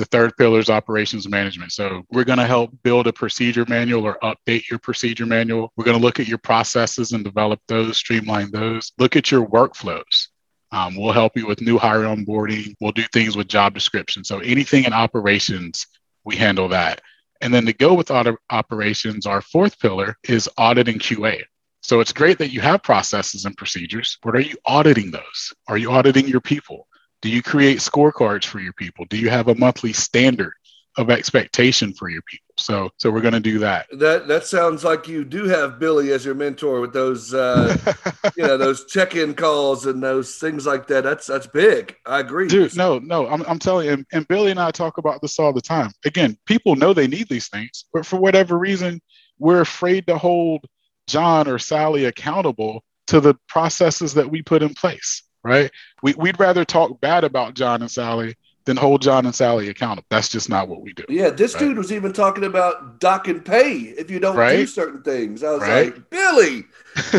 [0.00, 1.72] the third pillar is operations management.
[1.72, 5.72] So we're going to help build a procedure manual or update your procedure manual.
[5.76, 8.92] We're going to look at your processes and develop those, streamline those.
[8.98, 10.28] Look at your workflows.
[10.72, 12.74] Um, we'll help you with new hire onboarding.
[12.80, 14.24] We'll do things with job description.
[14.24, 15.86] So anything in operations,
[16.24, 17.00] we handle that.
[17.40, 21.42] And then to go with auto operations, our fourth pillar is audit and QA.
[21.82, 25.54] So it's great that you have processes and procedures, but are you auditing those?
[25.66, 26.86] Are you auditing your people?
[27.22, 29.06] Do you create scorecards for your people?
[29.06, 30.52] Do you have a monthly standard
[31.00, 32.54] of expectation for your people?
[32.58, 33.86] So, so we're going to do that.
[33.92, 37.76] That that sounds like you do have Billy as your mentor with those, uh,
[38.36, 41.04] you know, those check-in calls and those things like that.
[41.04, 41.96] That's that's big.
[42.06, 42.76] I agree, dude.
[42.76, 45.52] No, no, I'm I'm telling you, and, and Billy and I talk about this all
[45.52, 45.90] the time.
[46.04, 49.00] Again, people know they need these things, but for whatever reason,
[49.38, 50.66] we're afraid to hold
[51.06, 55.70] John or Sally accountable to the processes that we put in place right?
[56.02, 60.06] We, we'd rather talk bad about John and Sally than hold John and Sally accountable.
[60.10, 61.04] That's just not what we do.
[61.08, 61.60] Yeah, this right?
[61.60, 64.56] dude was even talking about dock and pay if you don't right?
[64.56, 65.42] do certain things.
[65.42, 65.94] I was right?
[65.94, 66.64] like, Billy,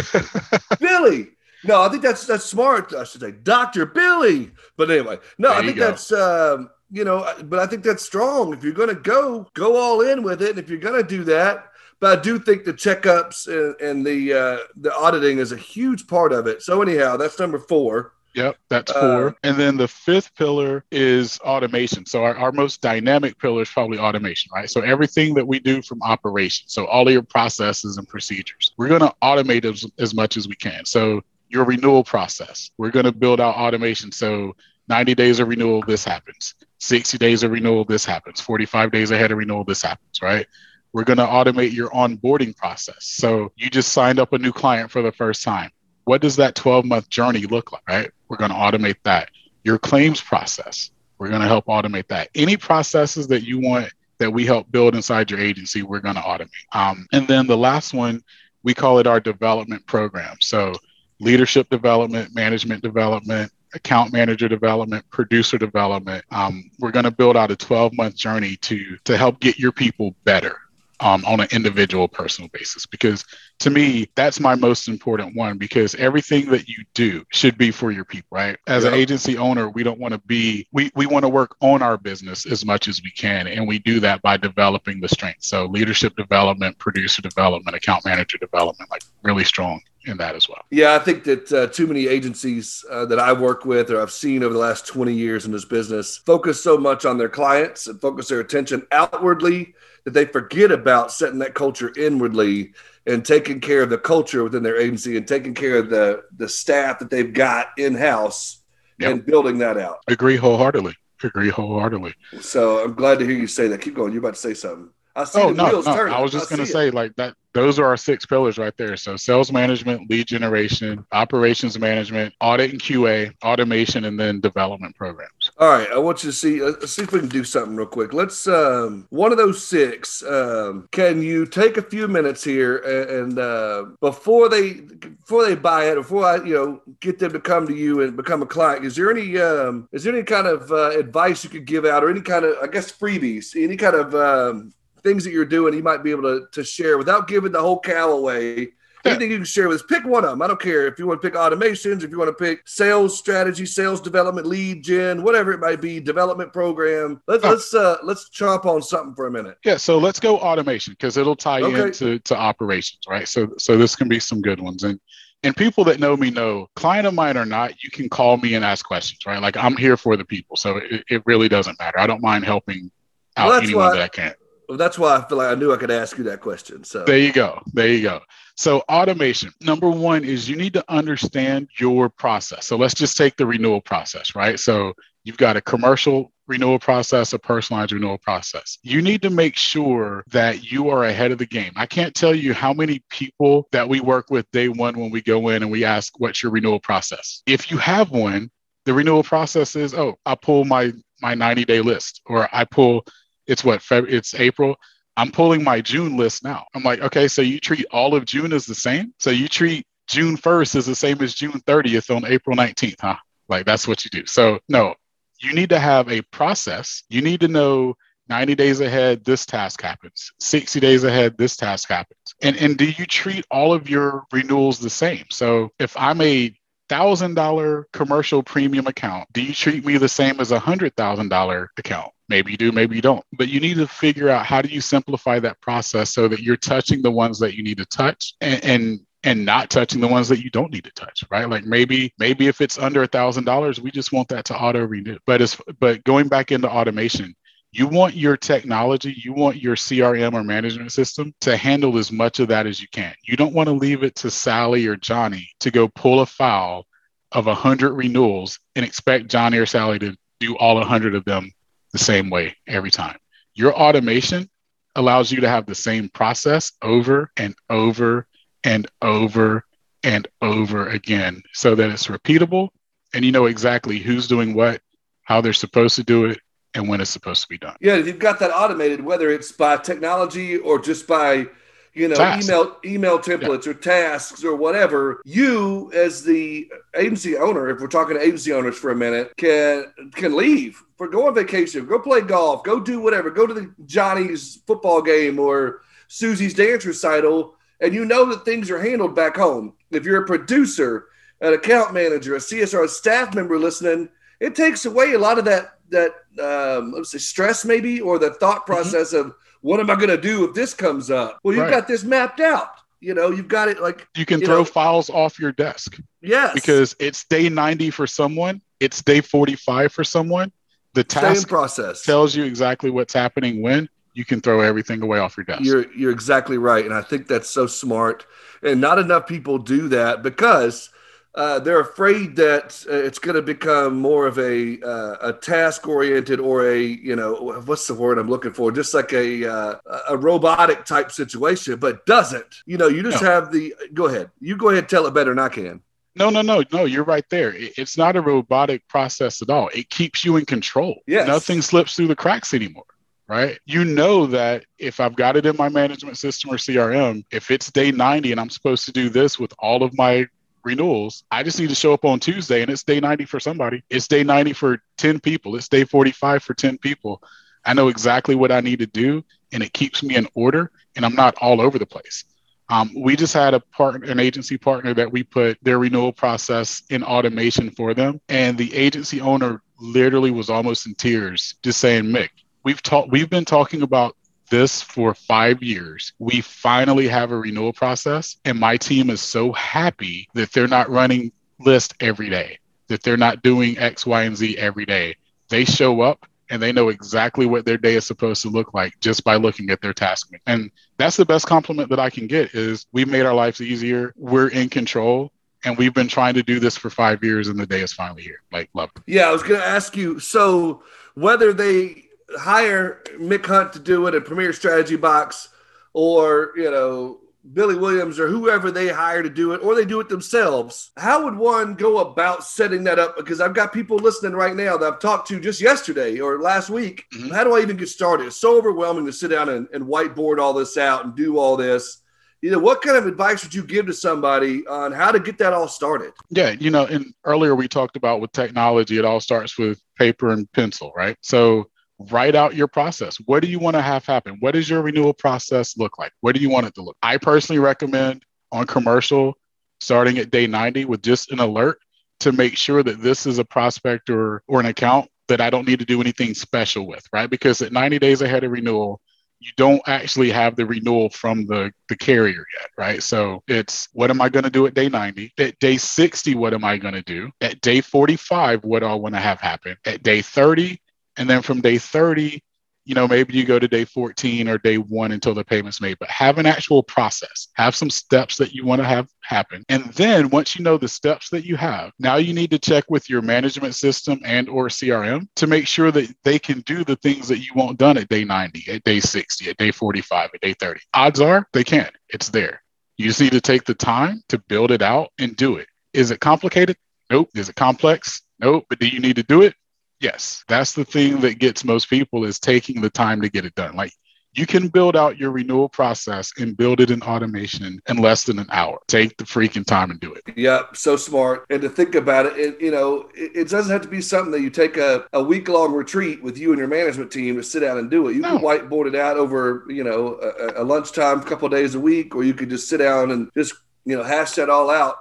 [0.79, 1.29] Billy.
[1.63, 2.93] No, I think that's that's smart.
[2.93, 4.51] I should say, Doctor Billy.
[4.77, 8.53] But anyway, no, there I think that's um, you know, but I think that's strong.
[8.53, 10.51] If you're going to go, go all in with it.
[10.51, 14.05] And if you're going to do that, but I do think the checkups and, and
[14.05, 16.61] the uh, the auditing is a huge part of it.
[16.61, 18.13] So anyhow, that's number four.
[18.33, 19.29] Yep, that's four.
[19.29, 22.05] Uh, and then the fifth pillar is automation.
[22.05, 24.69] So our, our most dynamic pillar is probably automation, right?
[24.69, 28.87] So everything that we do from operations, so all of your processes and procedures, we're
[28.87, 30.85] going to automate as, as much as we can.
[30.85, 34.11] So your renewal process, we're going to build out automation.
[34.11, 34.55] So
[34.87, 36.55] 90 days of renewal, this happens.
[36.79, 38.39] 60 days of renewal, this happens.
[38.39, 40.47] 45 days ahead of renewal, this happens, right?
[40.93, 43.05] We're going to automate your onboarding process.
[43.05, 45.71] So you just signed up a new client for the first time.
[46.05, 48.11] What does that 12 month journey look like, right?
[48.27, 49.29] We're going to automate that.
[49.63, 52.29] Your claims process, we're going to help automate that.
[52.33, 56.21] Any processes that you want that we help build inside your agency, we're going to
[56.21, 56.49] automate.
[56.71, 58.23] Um, and then the last one,
[58.63, 60.37] we call it our development program.
[60.39, 60.73] So
[61.19, 66.25] leadership development, management development, account manager development, producer development.
[66.31, 69.71] Um, we're going to build out a 12 month journey to to help get your
[69.71, 70.57] people better
[71.01, 73.25] um, on an individual personal basis because
[73.59, 77.91] to me that's my most important one because everything that you do should be for
[77.91, 78.93] your people right as yep.
[78.93, 81.97] an agency owner we don't want to be we, we want to work on our
[81.97, 85.65] business as much as we can and we do that by developing the strengths so
[85.65, 90.63] leadership development producer development account manager development like really strong in that as well.
[90.71, 94.11] Yeah, I think that uh, too many agencies uh, that I work with or I've
[94.11, 97.85] seen over the last 20 years in this business focus so much on their clients
[97.85, 102.73] and focus their attention outwardly that they forget about setting that culture inwardly
[103.05, 106.47] and taking care of the culture within their agency and taking care of the the
[106.49, 108.61] staff that they've got in house
[108.99, 109.11] yep.
[109.11, 109.99] and building that out.
[110.07, 110.95] Agree wholeheartedly.
[111.23, 112.13] Agree wholeheartedly.
[112.39, 113.81] So I'm glad to hear you say that.
[113.81, 114.11] Keep going.
[114.11, 114.89] You're about to say something.
[115.15, 115.81] I see oh, the no, no.
[115.81, 116.13] turning.
[116.13, 117.35] I was just going to say like that.
[117.53, 118.95] Those are our six pillars right there.
[118.95, 125.40] So sales management, lead generation, operations management, audit and QA, automation, and then development programs.
[125.61, 126.59] All right, I want you to see.
[126.59, 128.13] Uh, see if we can do something real quick.
[128.13, 130.23] Let's um, one of those six.
[130.23, 134.73] Um, can you take a few minutes here and, and uh, before they
[135.19, 138.17] before they buy it, before I you know get them to come to you and
[138.17, 138.85] become a client?
[138.85, 142.03] Is there any um, is there any kind of uh, advice you could give out,
[142.03, 145.75] or any kind of I guess freebies, any kind of um, things that you're doing
[145.75, 148.69] you might be able to, to share without giving the whole cow away
[149.05, 150.41] Anything you can share with us, pick one of them.
[150.41, 153.17] I don't care if you want to pick automations, if you want to pick sales
[153.17, 157.21] strategy, sales development, lead gen, whatever it might be, development program.
[157.27, 159.57] Let's let's uh, let's chomp on something for a minute.
[159.65, 161.87] Yeah, so let's go automation because it'll tie okay.
[161.87, 163.27] into to operations, right?
[163.27, 164.83] So so this can be some good ones.
[164.83, 164.99] And
[165.43, 168.53] and people that know me know client of mine or not you can call me
[168.53, 171.77] and ask questions right like i'm here for the people so it, it really doesn't
[171.79, 172.91] matter i don't mind helping
[173.37, 174.33] out well, anyone why, that i can
[174.69, 177.03] well, that's why i feel like i knew i could ask you that question so
[177.05, 178.19] there you go there you go
[178.55, 183.35] so automation number one is you need to understand your process so let's just take
[183.37, 184.93] the renewal process right so
[185.23, 188.77] you've got a commercial renewal process, a personalized renewal process.
[188.83, 191.71] You need to make sure that you are ahead of the game.
[191.75, 195.21] I can't tell you how many people that we work with day one when we
[195.21, 197.41] go in and we ask, What's your renewal process?
[197.45, 198.51] If you have one,
[198.85, 200.91] the renewal process is, Oh, I pull my
[201.21, 203.05] my 90 day list, or I pull
[203.47, 204.75] it's what February, it's April.
[205.17, 206.65] I'm pulling my June list now.
[206.73, 209.13] I'm like, okay, so you treat all of June as the same.
[209.19, 213.15] So you treat June 1st as the same as June 30th on April 19th, huh?
[213.49, 214.25] Like that's what you do.
[214.25, 214.95] So no,
[215.39, 217.03] you need to have a process.
[217.09, 217.95] You need to know
[218.29, 220.31] 90 days ahead, this task happens.
[220.39, 222.17] 60 days ahead, this task happens.
[222.41, 225.25] And, and do you treat all of your renewals the same?
[225.29, 226.55] So if I'm a
[226.87, 231.29] thousand dollar commercial premium account, do you treat me the same as a hundred thousand
[231.29, 232.11] dollar account?
[232.31, 233.25] Maybe you do, maybe you don't.
[233.33, 236.55] But you need to figure out how do you simplify that process so that you're
[236.55, 240.29] touching the ones that you need to touch and, and and not touching the ones
[240.29, 241.49] that you don't need to touch, right?
[241.49, 244.85] Like maybe maybe if it's under a thousand dollars, we just want that to auto
[244.85, 245.17] renew.
[245.25, 247.35] But as but going back into automation,
[247.73, 252.39] you want your technology, you want your CRM or management system to handle as much
[252.39, 253.13] of that as you can.
[253.23, 256.87] You don't want to leave it to Sally or Johnny to go pull a file
[257.33, 261.25] of a hundred renewals and expect Johnny or Sally to do all a hundred of
[261.25, 261.51] them
[261.91, 263.17] the same way every time.
[263.53, 264.49] Your automation
[264.95, 268.27] allows you to have the same process over and over
[268.63, 269.65] and over
[270.03, 272.69] and over again so that it's repeatable
[273.13, 274.81] and you know exactly who's doing what,
[275.23, 276.39] how they're supposed to do it,
[276.73, 277.75] and when it's supposed to be done.
[277.81, 281.47] Yeah, if you've got that automated, whether it's by technology or just by
[281.93, 283.71] you know email email templates yeah.
[283.71, 288.77] or tasks or whatever you as the agency owner if we're talking to agency owners
[288.77, 293.01] for a minute can can leave for go on vacation go play golf go do
[293.01, 298.45] whatever go to the johnny's football game or susie's dance recital and you know that
[298.45, 299.73] things are handled back home.
[299.89, 301.07] If you're a producer,
[301.41, 304.07] an account manager, a CSR, a staff member listening,
[304.39, 308.33] it takes away a lot of that that um, let's say stress maybe or the
[308.35, 308.71] thought mm-hmm.
[308.71, 309.29] process mm-hmm.
[309.29, 311.39] of what am I going to do if this comes up?
[311.43, 311.71] Well, you've right.
[311.71, 312.69] got this mapped out.
[312.99, 315.99] You know, you've got it like you can you throw know, files off your desk.
[316.21, 320.51] Yes, because it's day ninety for someone, it's day forty-five for someone.
[320.93, 325.17] The task Same process tells you exactly what's happening when you can throw everything away
[325.17, 325.63] off your desk.
[325.63, 328.27] You're you're exactly right, and I think that's so smart.
[328.61, 330.91] And not enough people do that because
[331.33, 335.87] uh, they're afraid that uh, it's going to become more of a uh, a task
[335.87, 338.71] oriented or a you know what's the word I'm looking for?
[338.71, 339.75] Just like a uh,
[340.09, 342.55] a robotic type situation, but doesn't.
[342.65, 343.29] You know, you just no.
[343.29, 343.73] have the.
[343.93, 344.29] Go ahead.
[344.41, 344.89] You go ahead.
[344.89, 345.81] Tell it better than I can.
[346.17, 346.83] No, no, no, no.
[346.83, 347.53] You're right there.
[347.55, 349.69] It's not a robotic process at all.
[349.73, 350.99] It keeps you in control.
[351.07, 351.25] Yes.
[351.27, 352.83] Nothing slips through the cracks anymore
[353.31, 353.59] right?
[353.65, 357.71] You know that if I've got it in my management system or CRM, if it's
[357.71, 360.27] day 90 and I'm supposed to do this with all of my
[360.63, 363.83] renewals, I just need to show up on Tuesday and it's day 90 for somebody.
[363.89, 365.55] It's day 90 for 10 people.
[365.55, 367.21] It's day 45 for 10 people.
[367.65, 371.05] I know exactly what I need to do and it keeps me in order and
[371.05, 372.25] I'm not all over the place.
[372.69, 376.83] Um, we just had a partner, an agency partner that we put their renewal process
[376.89, 378.21] in automation for them.
[378.29, 382.29] And the agency owner literally was almost in tears, just saying, Mick,
[382.63, 384.15] we've talked we've been talking about
[384.51, 386.13] this for five years.
[386.19, 390.91] We finally have a renewal process, and my team is so happy that they're not
[390.91, 395.15] running list every day, that they're not doing X, Y, and Z every day.
[395.49, 398.99] They show up and they know exactly what their day is supposed to look like
[398.99, 400.31] just by looking at their task.
[400.45, 404.13] And that's the best compliment that I can get is we've made our lives easier.
[404.17, 405.31] We're in control.
[405.63, 408.23] And we've been trying to do this for five years and the day is finally
[408.23, 408.41] here.
[408.51, 408.89] Like love.
[409.05, 410.81] Yeah, I was gonna ask you, so
[411.13, 412.05] whether they
[412.37, 415.49] hire Mick Hunt to do it, a Premier Strategy Box,
[415.93, 417.19] or you know
[417.53, 420.91] Billy Williams or whoever they hire to do it, or they do it themselves.
[420.97, 423.17] How would one go about setting that up?
[423.17, 426.69] Because I've got people listening right now that I've talked to just yesterday or last
[426.69, 427.05] week.
[427.13, 427.29] Mm-hmm.
[427.33, 428.27] How do I even get started?
[428.27, 431.57] It's so overwhelming to sit down and, and whiteboard all this out and do all
[431.57, 432.01] this
[432.41, 435.37] you know, what kind of advice would you give to somebody on how to get
[435.37, 436.11] that all started?
[436.29, 440.31] Yeah, you know, and earlier we talked about with technology, it all starts with paper
[440.31, 441.15] and pencil, right?
[441.21, 441.69] So
[442.09, 443.17] write out your process.
[443.25, 444.37] What do you want to have happen?
[444.39, 446.11] What does your renewal process look like?
[446.21, 446.97] What do you want it to look?
[447.01, 449.37] I personally recommend on commercial
[449.79, 451.79] starting at day 90 with just an alert
[452.21, 455.67] to make sure that this is a prospect or, or an account that I don't
[455.67, 457.29] need to do anything special with, right?
[457.29, 459.01] Because at 90 days ahead of renewal,
[459.39, 463.01] you don't actually have the renewal from the, the carrier yet, right?
[463.01, 465.33] So it's what am I going to do at day 90?
[465.39, 467.31] At day 60, what am I going to do?
[467.41, 469.77] At day 45, what do I want to have happen?
[469.83, 470.79] At day 30,
[471.21, 472.41] and then from day 30
[472.83, 475.97] you know, maybe you go to day 14 or day one until the payment's made,
[475.99, 479.63] but have an actual process, have some steps that you want to have happen.
[479.69, 482.85] And then once you know the steps that you have, now you need to check
[482.89, 486.95] with your management system and or CRM to make sure that they can do the
[486.95, 490.41] things that you want done at day 90, at day 60, at day 45, at
[490.41, 490.81] day 30.
[490.93, 491.91] Odds are they can.
[492.09, 492.63] It's there.
[492.97, 495.67] You just need to take the time to build it out and do it.
[495.93, 496.77] Is it complicated?
[497.11, 497.29] Nope.
[497.35, 498.23] Is it complex?
[498.39, 498.65] Nope.
[498.69, 499.53] But do you need to do it?
[500.01, 503.53] Yes, that's the thing that gets most people is taking the time to get it
[503.55, 503.75] done.
[503.75, 503.93] Like
[504.33, 508.39] you can build out your renewal process and build it in automation in less than
[508.39, 508.79] an hour.
[508.87, 510.23] Take the freaking time and do it.
[510.35, 511.45] Yeah, so smart.
[511.49, 514.31] And to think about it, it you know, it, it, doesn't have to be something
[514.31, 517.43] that you take a, a week long retreat with you and your management team to
[517.43, 518.15] sit down and do it.
[518.15, 518.37] You no.
[518.37, 522.15] can whiteboard it out over, you know, a, a lunchtime, a couple days a week,
[522.15, 523.53] or you could just sit down and just,
[523.85, 524.95] you know, hash that all out.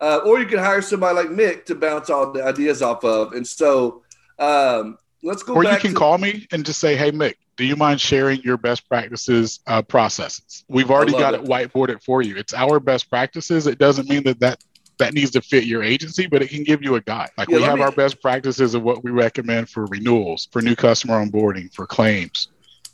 [0.00, 3.32] Uh, or you could hire somebody like Mick to bounce all the ideas off of.
[3.32, 4.02] And so,
[4.38, 5.54] um, let's go.
[5.54, 8.40] Or you can to- call me and just say, "Hey, Mick, do you mind sharing
[8.42, 10.64] your best practices uh, processes?
[10.68, 11.42] We've already got it.
[11.42, 12.36] it whiteboarded for you.
[12.36, 13.66] It's our best practices.
[13.66, 14.62] It doesn't mean that that
[14.98, 17.30] that needs to fit your agency, but it can give you a guide.
[17.36, 17.82] Like yeah, we have me...
[17.82, 22.48] our best practices of what we recommend for renewals, for new customer onboarding, for claims,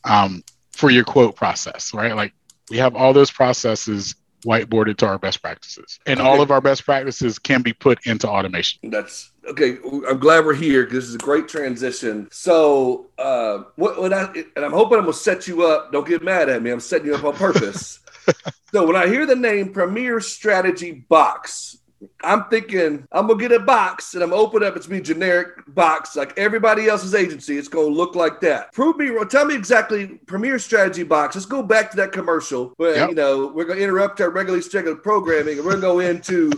[0.05, 2.15] um, for your quote process, right?
[2.15, 2.33] Like
[2.71, 5.99] we have all those processes whiteboarded to our best practices.
[6.07, 8.91] And all of our best practices can be put into automation.
[8.91, 9.79] That's okay.
[10.09, 12.29] I'm glad we're here because this is a great transition.
[12.31, 15.93] So, uh, what, what I, and I'm hoping I'm to set you up.
[15.93, 16.71] Don't get mad at me.
[16.71, 18.01] I'm setting you up on purpose.
[18.73, 21.79] so, when I hear the name Premier Strategy Box,
[22.23, 24.77] I'm thinking I'm gonna get a box and I'm gonna open up.
[24.77, 27.59] It's me generic box like everybody else's agency.
[27.59, 28.73] It's gonna look like that.
[28.73, 29.29] Prove me wrong.
[29.29, 31.35] Tell me exactly Premier Strategy Box.
[31.35, 32.73] Let's go back to that commercial.
[32.79, 33.09] But yep.
[33.11, 36.51] You know, we're gonna interrupt our regularly scheduled programming and we're gonna go into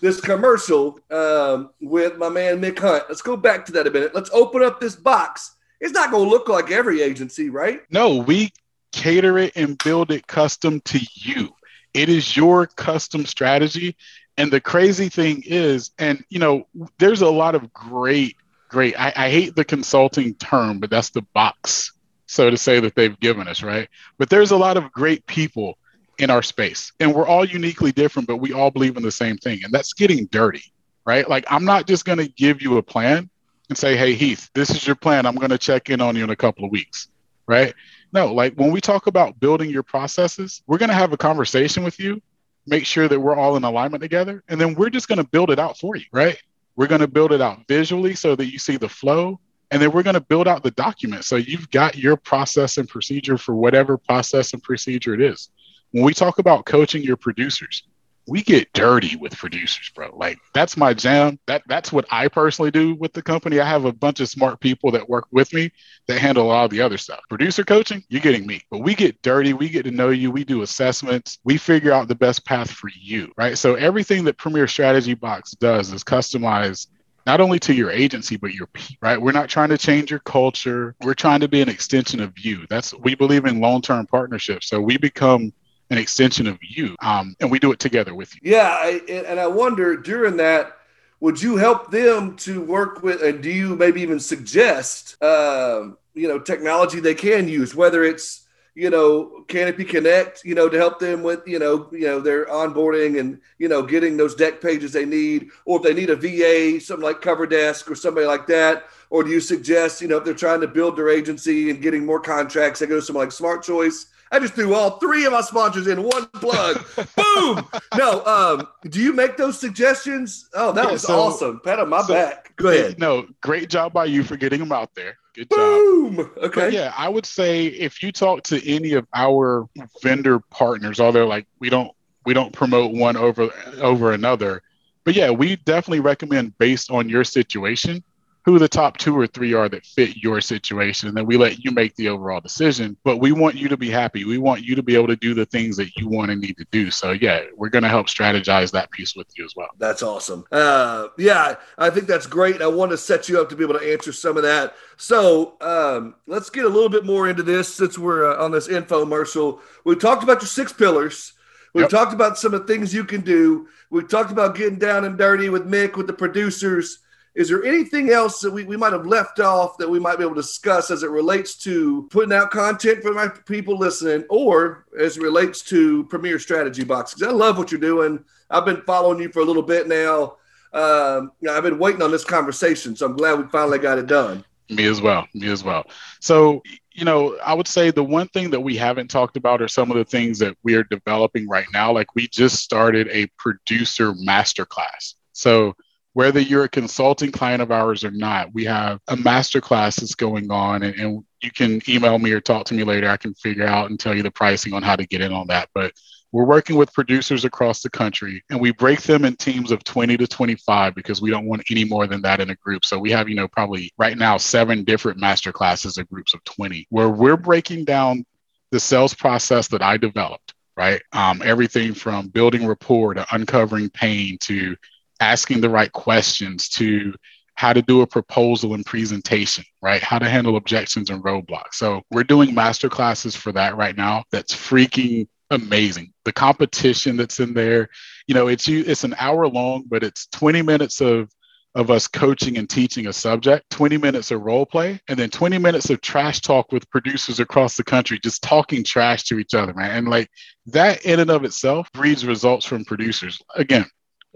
[0.00, 3.04] this commercial um, with my man Mick Hunt.
[3.08, 4.14] Let's go back to that a minute.
[4.14, 5.56] Let's open up this box.
[5.80, 7.82] It's not gonna look like every agency, right?
[7.90, 8.50] No, we
[8.92, 11.50] cater it and build it custom to you.
[11.92, 13.96] It is your custom strategy
[14.36, 16.66] and the crazy thing is, and you know,
[16.98, 18.36] there's a lot of great,
[18.68, 18.98] great.
[18.98, 21.92] I, I hate the consulting term, but that's the box,
[22.26, 23.88] so to say, that they've given us, right?
[24.18, 25.78] But there's a lot of great people
[26.18, 29.36] in our space, and we're all uniquely different, but we all believe in the same
[29.36, 30.64] thing, and that's getting dirty,
[31.04, 31.28] right?
[31.28, 33.30] Like, I'm not just going to give you a plan
[33.68, 35.26] and say, "Hey, Heath, this is your plan.
[35.26, 37.08] I'm going to check in on you in a couple of weeks,"
[37.46, 37.74] right?
[38.12, 41.84] No, like when we talk about building your processes, we're going to have a conversation
[41.84, 42.22] with you
[42.66, 44.42] make sure that we're all in alignment together.
[44.48, 46.36] And then we're just going to build it out for you, right?
[46.74, 49.40] We're going to build it out visually so that you see the flow.
[49.70, 51.24] And then we're going to build out the document.
[51.24, 55.50] So you've got your process and procedure for whatever process and procedure it is.
[55.92, 57.84] When we talk about coaching your producers,
[58.26, 60.14] we get dirty with producers, bro.
[60.14, 61.38] Like that's my jam.
[61.46, 63.60] That that's what I personally do with the company.
[63.60, 65.70] I have a bunch of smart people that work with me
[66.08, 67.20] that handle all the other stuff.
[67.28, 68.62] Producer coaching, you're getting me.
[68.70, 72.08] But we get dirty, we get to know you, we do assessments, we figure out
[72.08, 73.56] the best path for you, right?
[73.56, 76.88] So everything that Premier Strategy Box does is customize
[77.26, 78.68] not only to your agency but your
[79.02, 82.32] right we're not trying to change your culture we're trying to be an extension of
[82.38, 85.52] you that's we believe in long-term partnerships so we become
[85.90, 86.96] an extension of you.
[87.00, 88.40] Um, and we do it together with you.
[88.44, 88.68] Yeah.
[88.70, 90.76] I, and I wonder during that,
[91.20, 96.28] would you help them to work with, and do you maybe even suggest, uh, you
[96.28, 100.98] know, technology they can use, whether it's, you know, Canopy Connect, you know, to help
[100.98, 104.92] them with, you know, you know, their onboarding and, you know, getting those dec pages
[104.92, 108.84] they need, or if they need a VA, something like CoverDesk or somebody like that,
[109.08, 112.04] or do you suggest, you know, if they're trying to build their agency and getting
[112.04, 115.32] more contracts, they go to something like Smart Choice I just threw all three of
[115.32, 116.84] my sponsors in one plug.
[117.16, 117.68] Boom.
[117.96, 120.48] No, um, do you make those suggestions?
[120.54, 121.60] Oh, that yeah, was so, awesome.
[121.64, 122.54] Pat on my so, back.
[122.56, 122.98] Go ahead.
[122.98, 125.16] No, great job by you for getting them out there.
[125.34, 125.58] Good job.
[125.58, 126.16] Boom.
[126.16, 126.30] job.
[126.38, 126.60] Okay.
[126.60, 129.68] But yeah, I would say if you talk to any of our
[130.02, 131.92] vendor partners, although like we don't
[132.24, 133.50] we don't promote one over
[133.80, 134.62] over another,
[135.04, 138.02] but yeah, we definitely recommend based on your situation
[138.46, 141.08] who the top two or three are that fit your situation.
[141.08, 142.96] And then we let you make the overall decision.
[143.02, 144.24] But we want you to be happy.
[144.24, 146.56] We want you to be able to do the things that you want and need
[146.58, 146.92] to do.
[146.92, 149.66] So, yeah, we're going to help strategize that piece with you as well.
[149.78, 150.44] That's awesome.
[150.52, 152.62] Uh, yeah, I think that's great.
[152.62, 154.76] I want to set you up to be able to answer some of that.
[154.96, 158.68] So, um, let's get a little bit more into this since we're uh, on this
[158.68, 159.58] infomercial.
[159.84, 161.32] We talked about your six pillars
[161.74, 161.90] We've Yep.
[161.90, 163.68] talked about some of the things you can do.
[163.90, 167.00] We've talked about getting down and dirty with Mick, with the producers.
[167.36, 170.24] Is there anything else that we, we might have left off that we might be
[170.24, 174.86] able to discuss as it relates to putting out content for my people listening or
[174.98, 177.12] as it relates to Premier Strategy Box?
[177.12, 178.24] Because I love what you're doing.
[178.48, 180.38] I've been following you for a little bit now.
[180.72, 184.42] Um, I've been waiting on this conversation, so I'm glad we finally got it done.
[184.70, 185.26] Me as well.
[185.34, 185.84] Me as well.
[186.20, 186.62] So,
[186.92, 189.90] you know, I would say the one thing that we haven't talked about are some
[189.90, 191.92] of the things that we are developing right now.
[191.92, 195.14] Like we just started a producer masterclass.
[195.32, 195.74] So,
[196.16, 200.50] whether you're a consulting client of ours or not, we have a masterclass that's going
[200.50, 203.10] on, and, and you can email me or talk to me later.
[203.10, 205.48] I can figure out and tell you the pricing on how to get in on
[205.48, 205.68] that.
[205.74, 205.92] But
[206.32, 210.16] we're working with producers across the country and we break them in teams of 20
[210.16, 212.86] to 25 because we don't want any more than that in a group.
[212.86, 216.42] So we have, you know, probably right now seven different master classes of groups of
[216.44, 218.24] 20 where we're breaking down
[218.70, 221.02] the sales process that I developed, right?
[221.12, 224.76] Um, everything from building rapport to uncovering pain to
[225.20, 227.14] asking the right questions to
[227.54, 230.02] how to do a proposal and presentation, right?
[230.02, 231.74] How to handle objections and roadblocks.
[231.74, 234.24] So we're doing master classes for that right now.
[234.30, 236.12] That's freaking amazing.
[236.24, 237.88] The competition that's in there,
[238.26, 241.30] you know, it's you it's an hour long, but it's 20 minutes of
[241.74, 245.58] of us coaching and teaching a subject, 20 minutes of role play, and then 20
[245.58, 249.74] minutes of trash talk with producers across the country, just talking trash to each other,
[249.74, 249.90] man.
[249.90, 250.30] And like
[250.66, 253.38] that in and of itself breeds results from producers.
[253.56, 253.84] Again,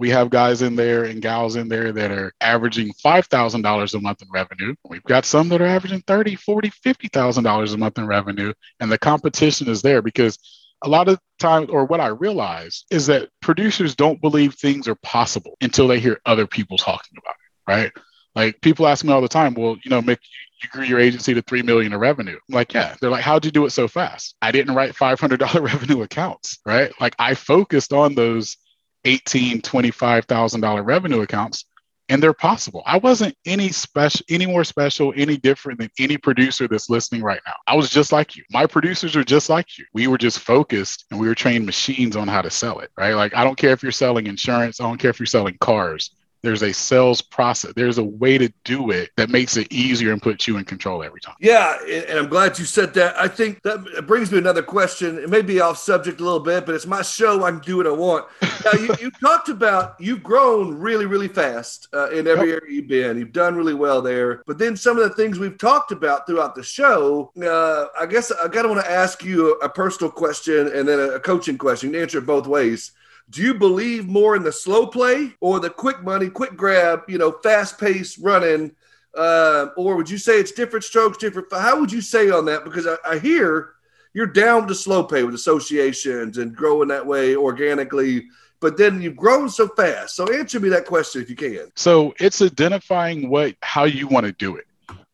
[0.00, 4.22] we have guys in there and gals in there that are averaging $5,000 a month
[4.22, 4.74] in revenue.
[4.88, 8.54] We've got some that are averaging 30, 40, $50,000 a month in revenue.
[8.80, 10.38] And the competition is there because
[10.80, 14.94] a lot of times, or what I realize is that producers don't believe things are
[14.94, 17.92] possible until they hear other people talking about it, right?
[18.34, 20.20] Like people ask me all the time, well, you know, Mick,
[20.62, 22.38] you grew your agency to three million in revenue.
[22.48, 22.96] I'm like, yeah.
[23.02, 24.34] They're like, how'd you do it so fast?
[24.40, 26.90] I didn't write $500 revenue accounts, right?
[26.98, 28.56] Like I focused on those
[29.04, 31.64] 18, $25,000 revenue accounts
[32.10, 32.82] and they're possible.
[32.84, 37.40] I wasn't any special, any more special, any different than any producer that's listening right
[37.46, 37.54] now.
[37.68, 38.42] I was just like you.
[38.50, 39.84] My producers are just like you.
[39.94, 43.14] We were just focused and we were trained machines on how to sell it, right?
[43.14, 46.10] Like, I don't care if you're selling insurance, I don't care if you're selling cars.
[46.42, 47.72] There's a sales process.
[47.74, 51.02] There's a way to do it that makes it easier and puts you in control
[51.02, 51.34] every time.
[51.40, 53.18] Yeah, and I'm glad you said that.
[53.18, 55.18] I think that brings me another question.
[55.18, 57.44] It may be off subject a little bit, but it's my show.
[57.44, 58.26] I can do what I want.
[58.64, 62.62] Now, you, you talked about you've grown really, really fast uh, in every yep.
[62.62, 63.18] area you've been.
[63.18, 64.42] You've done really well there.
[64.46, 68.32] But then some of the things we've talked about throughout the show, uh, I guess
[68.32, 71.20] I got to want to ask you a, a personal question and then a, a
[71.20, 71.90] coaching question.
[71.90, 72.92] You can answer it both ways
[73.30, 77.16] do you believe more in the slow play or the quick money, quick grab, you
[77.16, 78.72] know, fast pace running?
[79.16, 81.46] Uh, or would you say it's different strokes, different?
[81.52, 82.64] How would you say on that?
[82.64, 83.74] Because I, I hear
[84.14, 88.26] you're down to slow pay with associations and growing that way organically,
[88.60, 90.16] but then you've grown so fast.
[90.16, 91.70] So answer me that question if you can.
[91.76, 94.66] So it's identifying what how you want to do it,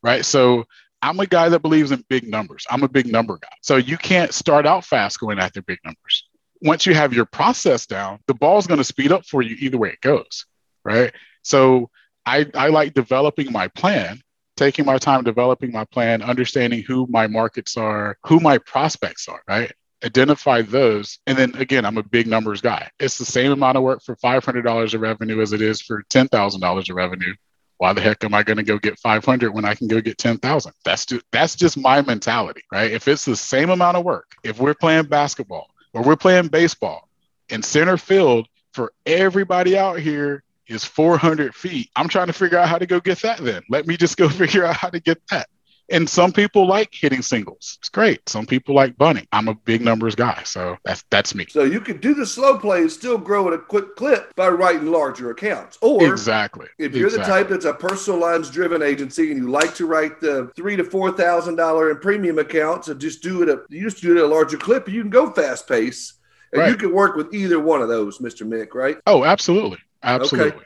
[0.03, 0.25] right?
[0.25, 0.65] So
[1.03, 2.67] I'm a guy that believes in big numbers.
[2.71, 3.49] I'm a big number guy.
[3.61, 6.25] So you can't start out fast going after big numbers
[6.63, 9.79] once you have your process down, the ball's going to speed up for you either
[9.79, 10.47] way it goes,
[10.85, 11.13] right?
[11.43, 11.91] So
[12.25, 14.21] I, I like developing my plan,
[14.57, 19.43] taking my time developing my plan, understanding who my markets are, who my prospects are,
[19.47, 19.73] right?
[20.05, 21.19] Identify those.
[21.27, 22.91] And then again, I'm a big numbers guy.
[22.99, 26.91] It's the same amount of work for $500 of revenue as it is for $10,000
[26.91, 27.35] of revenue.
[27.79, 30.17] Why the heck am I going to go get 500 when I can go get
[30.17, 30.73] 10,000?
[30.85, 32.91] That's just, that's just my mentality, right?
[32.91, 37.09] If it's the same amount of work, if we're playing basketball, or we're playing baseball
[37.49, 41.89] and center field for everybody out here is 400 feet.
[41.97, 43.63] I'm trying to figure out how to go get that then.
[43.71, 45.49] Let me just go figure out how to get that.
[45.89, 47.77] And some people like hitting singles.
[47.81, 48.29] It's great.
[48.29, 49.27] Some people like bunting.
[49.31, 51.47] I'm a big numbers guy, so that's that's me.
[51.49, 54.49] So you could do the slow play and still grow at a quick clip by
[54.49, 55.79] writing larger accounts.
[55.81, 57.33] Or exactly, if you're exactly.
[57.33, 60.75] the type that's a personal lines driven agency and you like to write the three
[60.77, 64.17] to four thousand dollar in premium accounts and just do it at you just do
[64.17, 66.15] it at a larger clip, you can go fast pace.
[66.53, 66.71] And Right.
[66.71, 68.47] you can work with either one of those, Mr.
[68.47, 68.97] Mick, right?
[69.07, 70.63] Oh, absolutely, absolutely.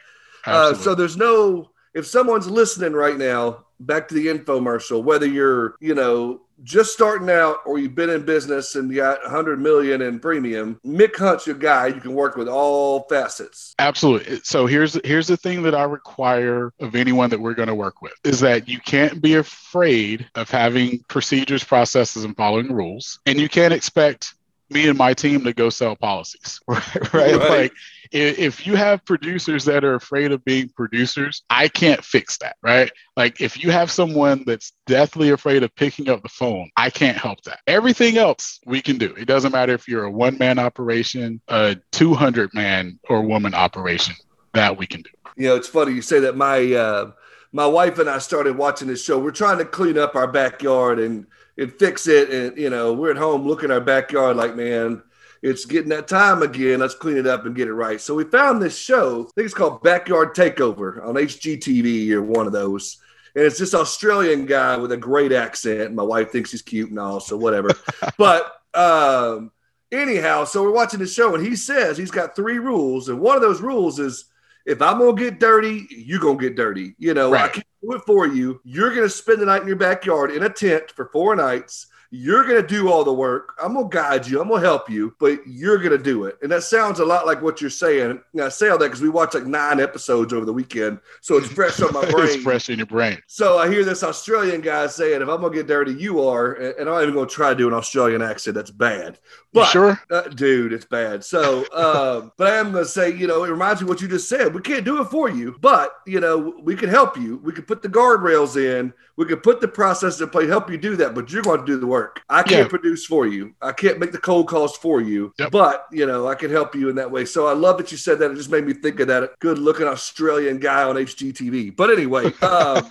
[0.46, 0.82] Uh, absolutely.
[0.84, 5.94] so there's no if someone's listening right now, back to the infomercial, whether you're, you
[5.94, 10.20] know, just starting out or you've been in business and you got 100 million in
[10.20, 11.86] premium, Mick Hunt's your guy.
[11.86, 13.74] You can work with all facets.
[13.78, 14.40] Absolutely.
[14.44, 18.02] So here's here's the thing that I require of anyone that we're going to work
[18.02, 23.40] with is that you can't be afraid of having procedures, processes, and following rules, and
[23.40, 24.34] you can't expect
[24.70, 27.12] me and my team to go sell policies, right?
[27.12, 27.36] right?
[27.36, 27.72] Like
[28.12, 32.90] if you have producers that are afraid of being producers, I can't fix that, right?
[33.16, 37.16] Like if you have someone that's deathly afraid of picking up the phone, I can't
[37.16, 37.60] help that.
[37.66, 39.14] Everything else we can do.
[39.14, 44.14] It doesn't matter if you're a one man operation, a 200 man or woman operation,
[44.54, 45.10] that we can do.
[45.36, 46.36] You know, it's funny you say that.
[46.36, 47.12] My uh,
[47.52, 49.18] my wife and I started watching this show.
[49.18, 51.26] We're trying to clean up our backyard and
[51.60, 55.02] and fix it, and you know, we're at home looking at our backyard like, man,
[55.42, 56.80] it's getting that time again.
[56.80, 58.00] Let's clean it up and get it right.
[58.00, 59.22] So we found this show.
[59.22, 62.98] I think it's called Backyard Takeover on HGTV or one of those.
[63.34, 65.94] And it's this Australian guy with a great accent.
[65.94, 67.70] My wife thinks he's cute and all, so whatever.
[68.18, 69.52] but um,
[69.92, 73.36] anyhow, so we're watching the show, and he says he's got three rules, and one
[73.36, 74.26] of those rules is
[74.66, 76.94] if I'm gonna get dirty, you're gonna get dirty.
[76.98, 77.44] You know, right.
[77.44, 78.60] I can't do it for you.
[78.64, 81.86] You're gonna spend the night in your backyard in a tent for four nights.
[82.12, 83.54] You're going to do all the work.
[83.62, 84.40] I'm going to guide you.
[84.40, 86.38] I'm going to help you, but you're going to do it.
[86.42, 88.20] And that sounds a lot like what you're saying.
[88.32, 90.98] And I say all that because we watched like nine episodes over the weekend.
[91.20, 92.26] So it's fresh on my brain.
[92.26, 93.22] it's fresh in your brain.
[93.28, 96.54] So I hear this Australian guy saying, if I'm going to get dirty, you are.
[96.54, 98.56] And I'm not even going to try to do an Australian accent.
[98.56, 99.20] That's bad.
[99.52, 100.00] But, you sure?
[100.10, 101.24] Uh, dude, it's bad.
[101.24, 104.00] So, um, but I am going to say, you know, it reminds me of what
[104.00, 104.52] you just said.
[104.52, 107.36] We can't do it for you, but, you know, we can help you.
[107.38, 108.92] We can put the guardrails in.
[109.20, 111.66] We can put the process in place, help you do that, but you're going to
[111.66, 112.22] do the work.
[112.30, 112.68] I can't yeah.
[112.68, 113.54] produce for you.
[113.60, 115.50] I can't make the cold calls for you, yep.
[115.50, 117.26] but you know I can help you in that way.
[117.26, 118.30] So I love that you said that.
[118.30, 121.76] It just made me think of that good-looking Australian guy on HGTV.
[121.76, 122.32] But anyway.
[122.42, 122.88] Um,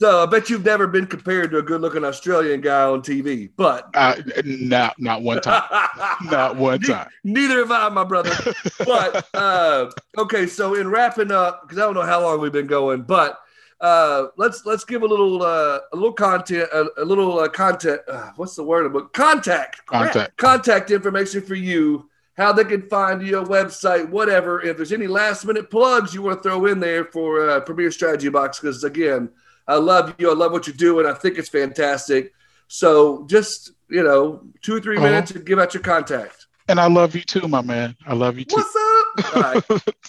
[0.00, 3.88] So I bet you've never been compared to a good-looking Australian guy on TV, but
[3.94, 5.62] uh, not not one time,
[6.24, 7.08] not one time.
[7.22, 8.34] Neither have I, my brother.
[8.78, 12.66] but uh, okay, so in wrapping up, because I don't know how long we've been
[12.66, 13.38] going, but
[13.82, 18.00] uh, let's let's give a little uh, a little content a, a little uh, content.
[18.08, 19.84] Uh, what's the word about contact?
[19.86, 22.08] Contact contact information for you.
[22.36, 24.62] How they can find your website, whatever.
[24.62, 27.90] If there's any last minute plugs you want to throw in there for uh, Premier
[27.90, 29.28] Strategy Box, because again,
[29.66, 30.30] I love you.
[30.30, 31.04] I love what you're doing.
[31.04, 32.32] I think it's fantastic.
[32.68, 35.06] So just you know, two or 3 uh-huh.
[35.06, 36.46] minutes and give out your contact.
[36.68, 37.96] And I love you too, my man.
[38.06, 38.56] I love you too.
[38.56, 39.60] What's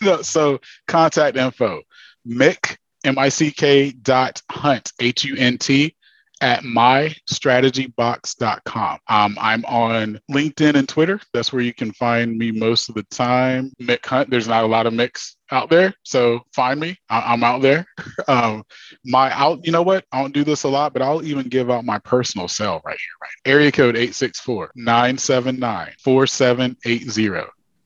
[0.06, 0.26] up?
[0.26, 1.82] so contact info.
[2.26, 5.96] Mick M-I-C-K dot hunt, H-U-N-T,
[6.44, 9.00] at mystrategybox.com.
[9.08, 11.22] Um, I'm on LinkedIn and Twitter.
[11.34, 13.72] That's where you can find me most of the time.
[13.82, 15.94] Mick Hunt, there's not a lot of Micks out there.
[16.04, 16.98] So find me.
[17.10, 17.86] I- am out there.
[18.28, 18.66] um,
[19.06, 20.04] my out, you know what?
[20.12, 23.00] I don't do this a lot, but I'll even give out my personal cell right
[23.00, 23.32] here, right?
[23.46, 27.46] Area code 864 979 4780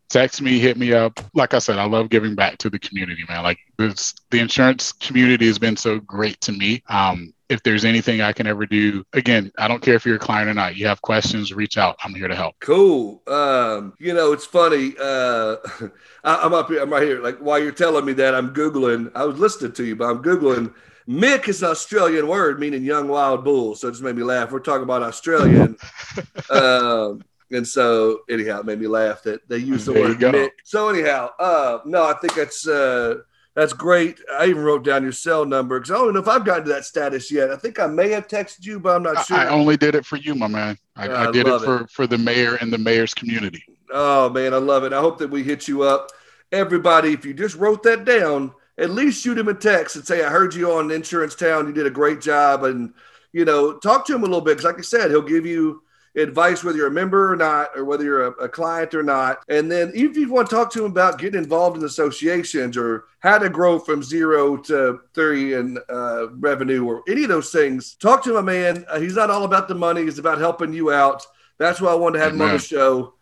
[0.10, 1.20] text me, hit me up.
[1.34, 3.43] Like I said, I love giving back to the community, man.
[3.43, 6.84] Like this, the insurance community has been so great to me.
[6.88, 10.20] Um, if there's anything I can ever do, again, I don't care if you're a
[10.20, 10.76] client or not.
[10.76, 11.97] You have questions, reach out.
[12.03, 12.55] I'm here to help.
[12.60, 13.22] Cool.
[13.28, 14.93] Um, you know, it's funny.
[14.99, 15.55] Uh,
[16.24, 16.82] I, am up here.
[16.82, 17.22] I'm right here.
[17.22, 19.12] Like while you're telling me that, I'm googling.
[19.16, 20.74] I was listening to you, but I'm googling.
[21.08, 23.76] Mick is an Australian word meaning young wild bull.
[23.76, 24.51] So it just made me laugh.
[24.51, 25.78] We're talking about Australian.
[26.49, 27.22] um,
[27.52, 30.52] and so anyhow, it made me laugh that they use the there word Mick.
[30.64, 33.16] So anyhow, uh, no, I think that's uh,
[33.56, 34.20] that's great.
[34.32, 36.74] I even wrote down your cell number because I don't know if I've gotten to
[36.74, 37.50] that status yet.
[37.50, 39.38] I think I may have texted you, but I'm not sure.
[39.38, 40.78] I only did it for you, my man.
[40.95, 41.89] I, I, I did it for it.
[41.89, 43.64] for the mayor and the mayor's community.
[43.91, 44.93] Oh man, I love it.
[44.93, 46.12] I hope that we hit you up,
[46.52, 47.14] everybody.
[47.14, 50.30] If you just wrote that down, at least shoot him a text and say, "I
[50.30, 51.68] heard you on Insurance Town.
[51.68, 52.93] You did a great job," and
[53.32, 55.82] you know, talk to him a little bit because, like I said, he'll give you
[56.16, 59.43] advice, whether you're a member or not, or whether you're a, a, client or not.
[59.49, 63.05] And then if you want to talk to him about getting involved in associations or
[63.20, 67.95] how to grow from zero to 30 in uh, revenue or any of those things,
[67.95, 68.86] talk to him, man.
[68.89, 70.03] Uh, he's not all about the money.
[70.03, 71.26] He's about helping you out.
[71.60, 72.47] That's why I wanted to have Amen.
[72.47, 73.14] him on the show.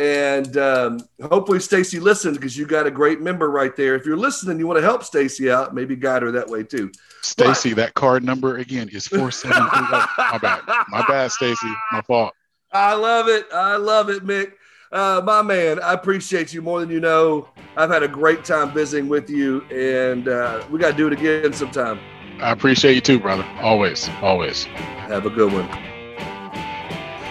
[0.00, 3.94] And um, hopefully Stacy listens because you got a great member right there.
[3.94, 6.90] If you're listening, you want to help Stacy out, maybe guide her that way too.
[7.20, 9.68] Stacy, that card number again is four seven three.
[9.70, 12.32] Oh, my bad, my bad, Stacy, my fault.
[12.72, 13.44] I love it.
[13.52, 14.52] I love it, Mick.
[14.90, 17.50] Uh, my man, I appreciate you more than you know.
[17.76, 21.12] I've had a great time visiting with you, and uh, we got to do it
[21.12, 22.00] again sometime.
[22.40, 23.44] I appreciate you too, brother.
[23.60, 24.64] Always, always.
[24.64, 25.68] Have a good one.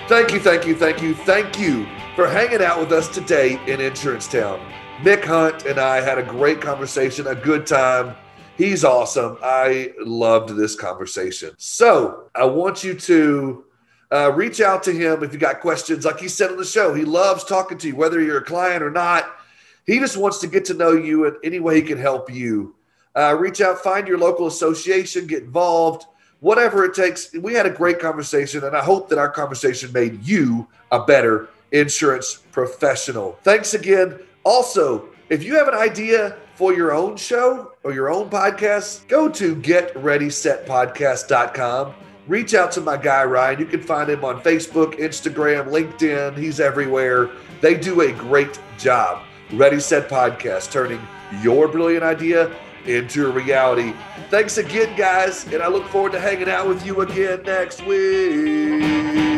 [0.07, 1.87] Thank you, thank you, thank you, thank you
[2.19, 4.59] for hanging out with us today in Insurance Town.
[5.03, 8.13] Mick Hunt and I had a great conversation, a good time.
[8.57, 9.37] He's awesome.
[9.41, 11.51] I loved this conversation.
[11.57, 13.63] So I want you to
[14.11, 16.03] uh, reach out to him if you got questions.
[16.03, 18.83] Like he said on the show, he loves talking to you, whether you're a client
[18.83, 19.37] or not.
[19.85, 22.75] He just wants to get to know you in any way he can help you.
[23.15, 26.05] Uh, reach out, find your local association, get involved.
[26.41, 27.33] whatever it takes.
[27.33, 31.47] We had a great conversation, and I hope that our conversation made you a better
[31.71, 33.39] insurance professional.
[33.43, 34.19] Thanks again.
[34.43, 39.29] Also, if you have an idea for your own show or your own podcast, go
[39.29, 41.93] to getreadysetpodcast.com.
[42.27, 43.59] Reach out to my guy Ryan.
[43.59, 46.37] You can find him on Facebook, Instagram, LinkedIn.
[46.37, 47.29] He's everywhere.
[47.61, 49.23] They do a great job.
[49.53, 51.01] Ready Set Podcast, turning
[51.41, 52.51] your brilliant idea
[52.85, 53.93] into a reality.
[54.29, 59.28] Thanks again, guys, and I look forward to hanging out with you again next week.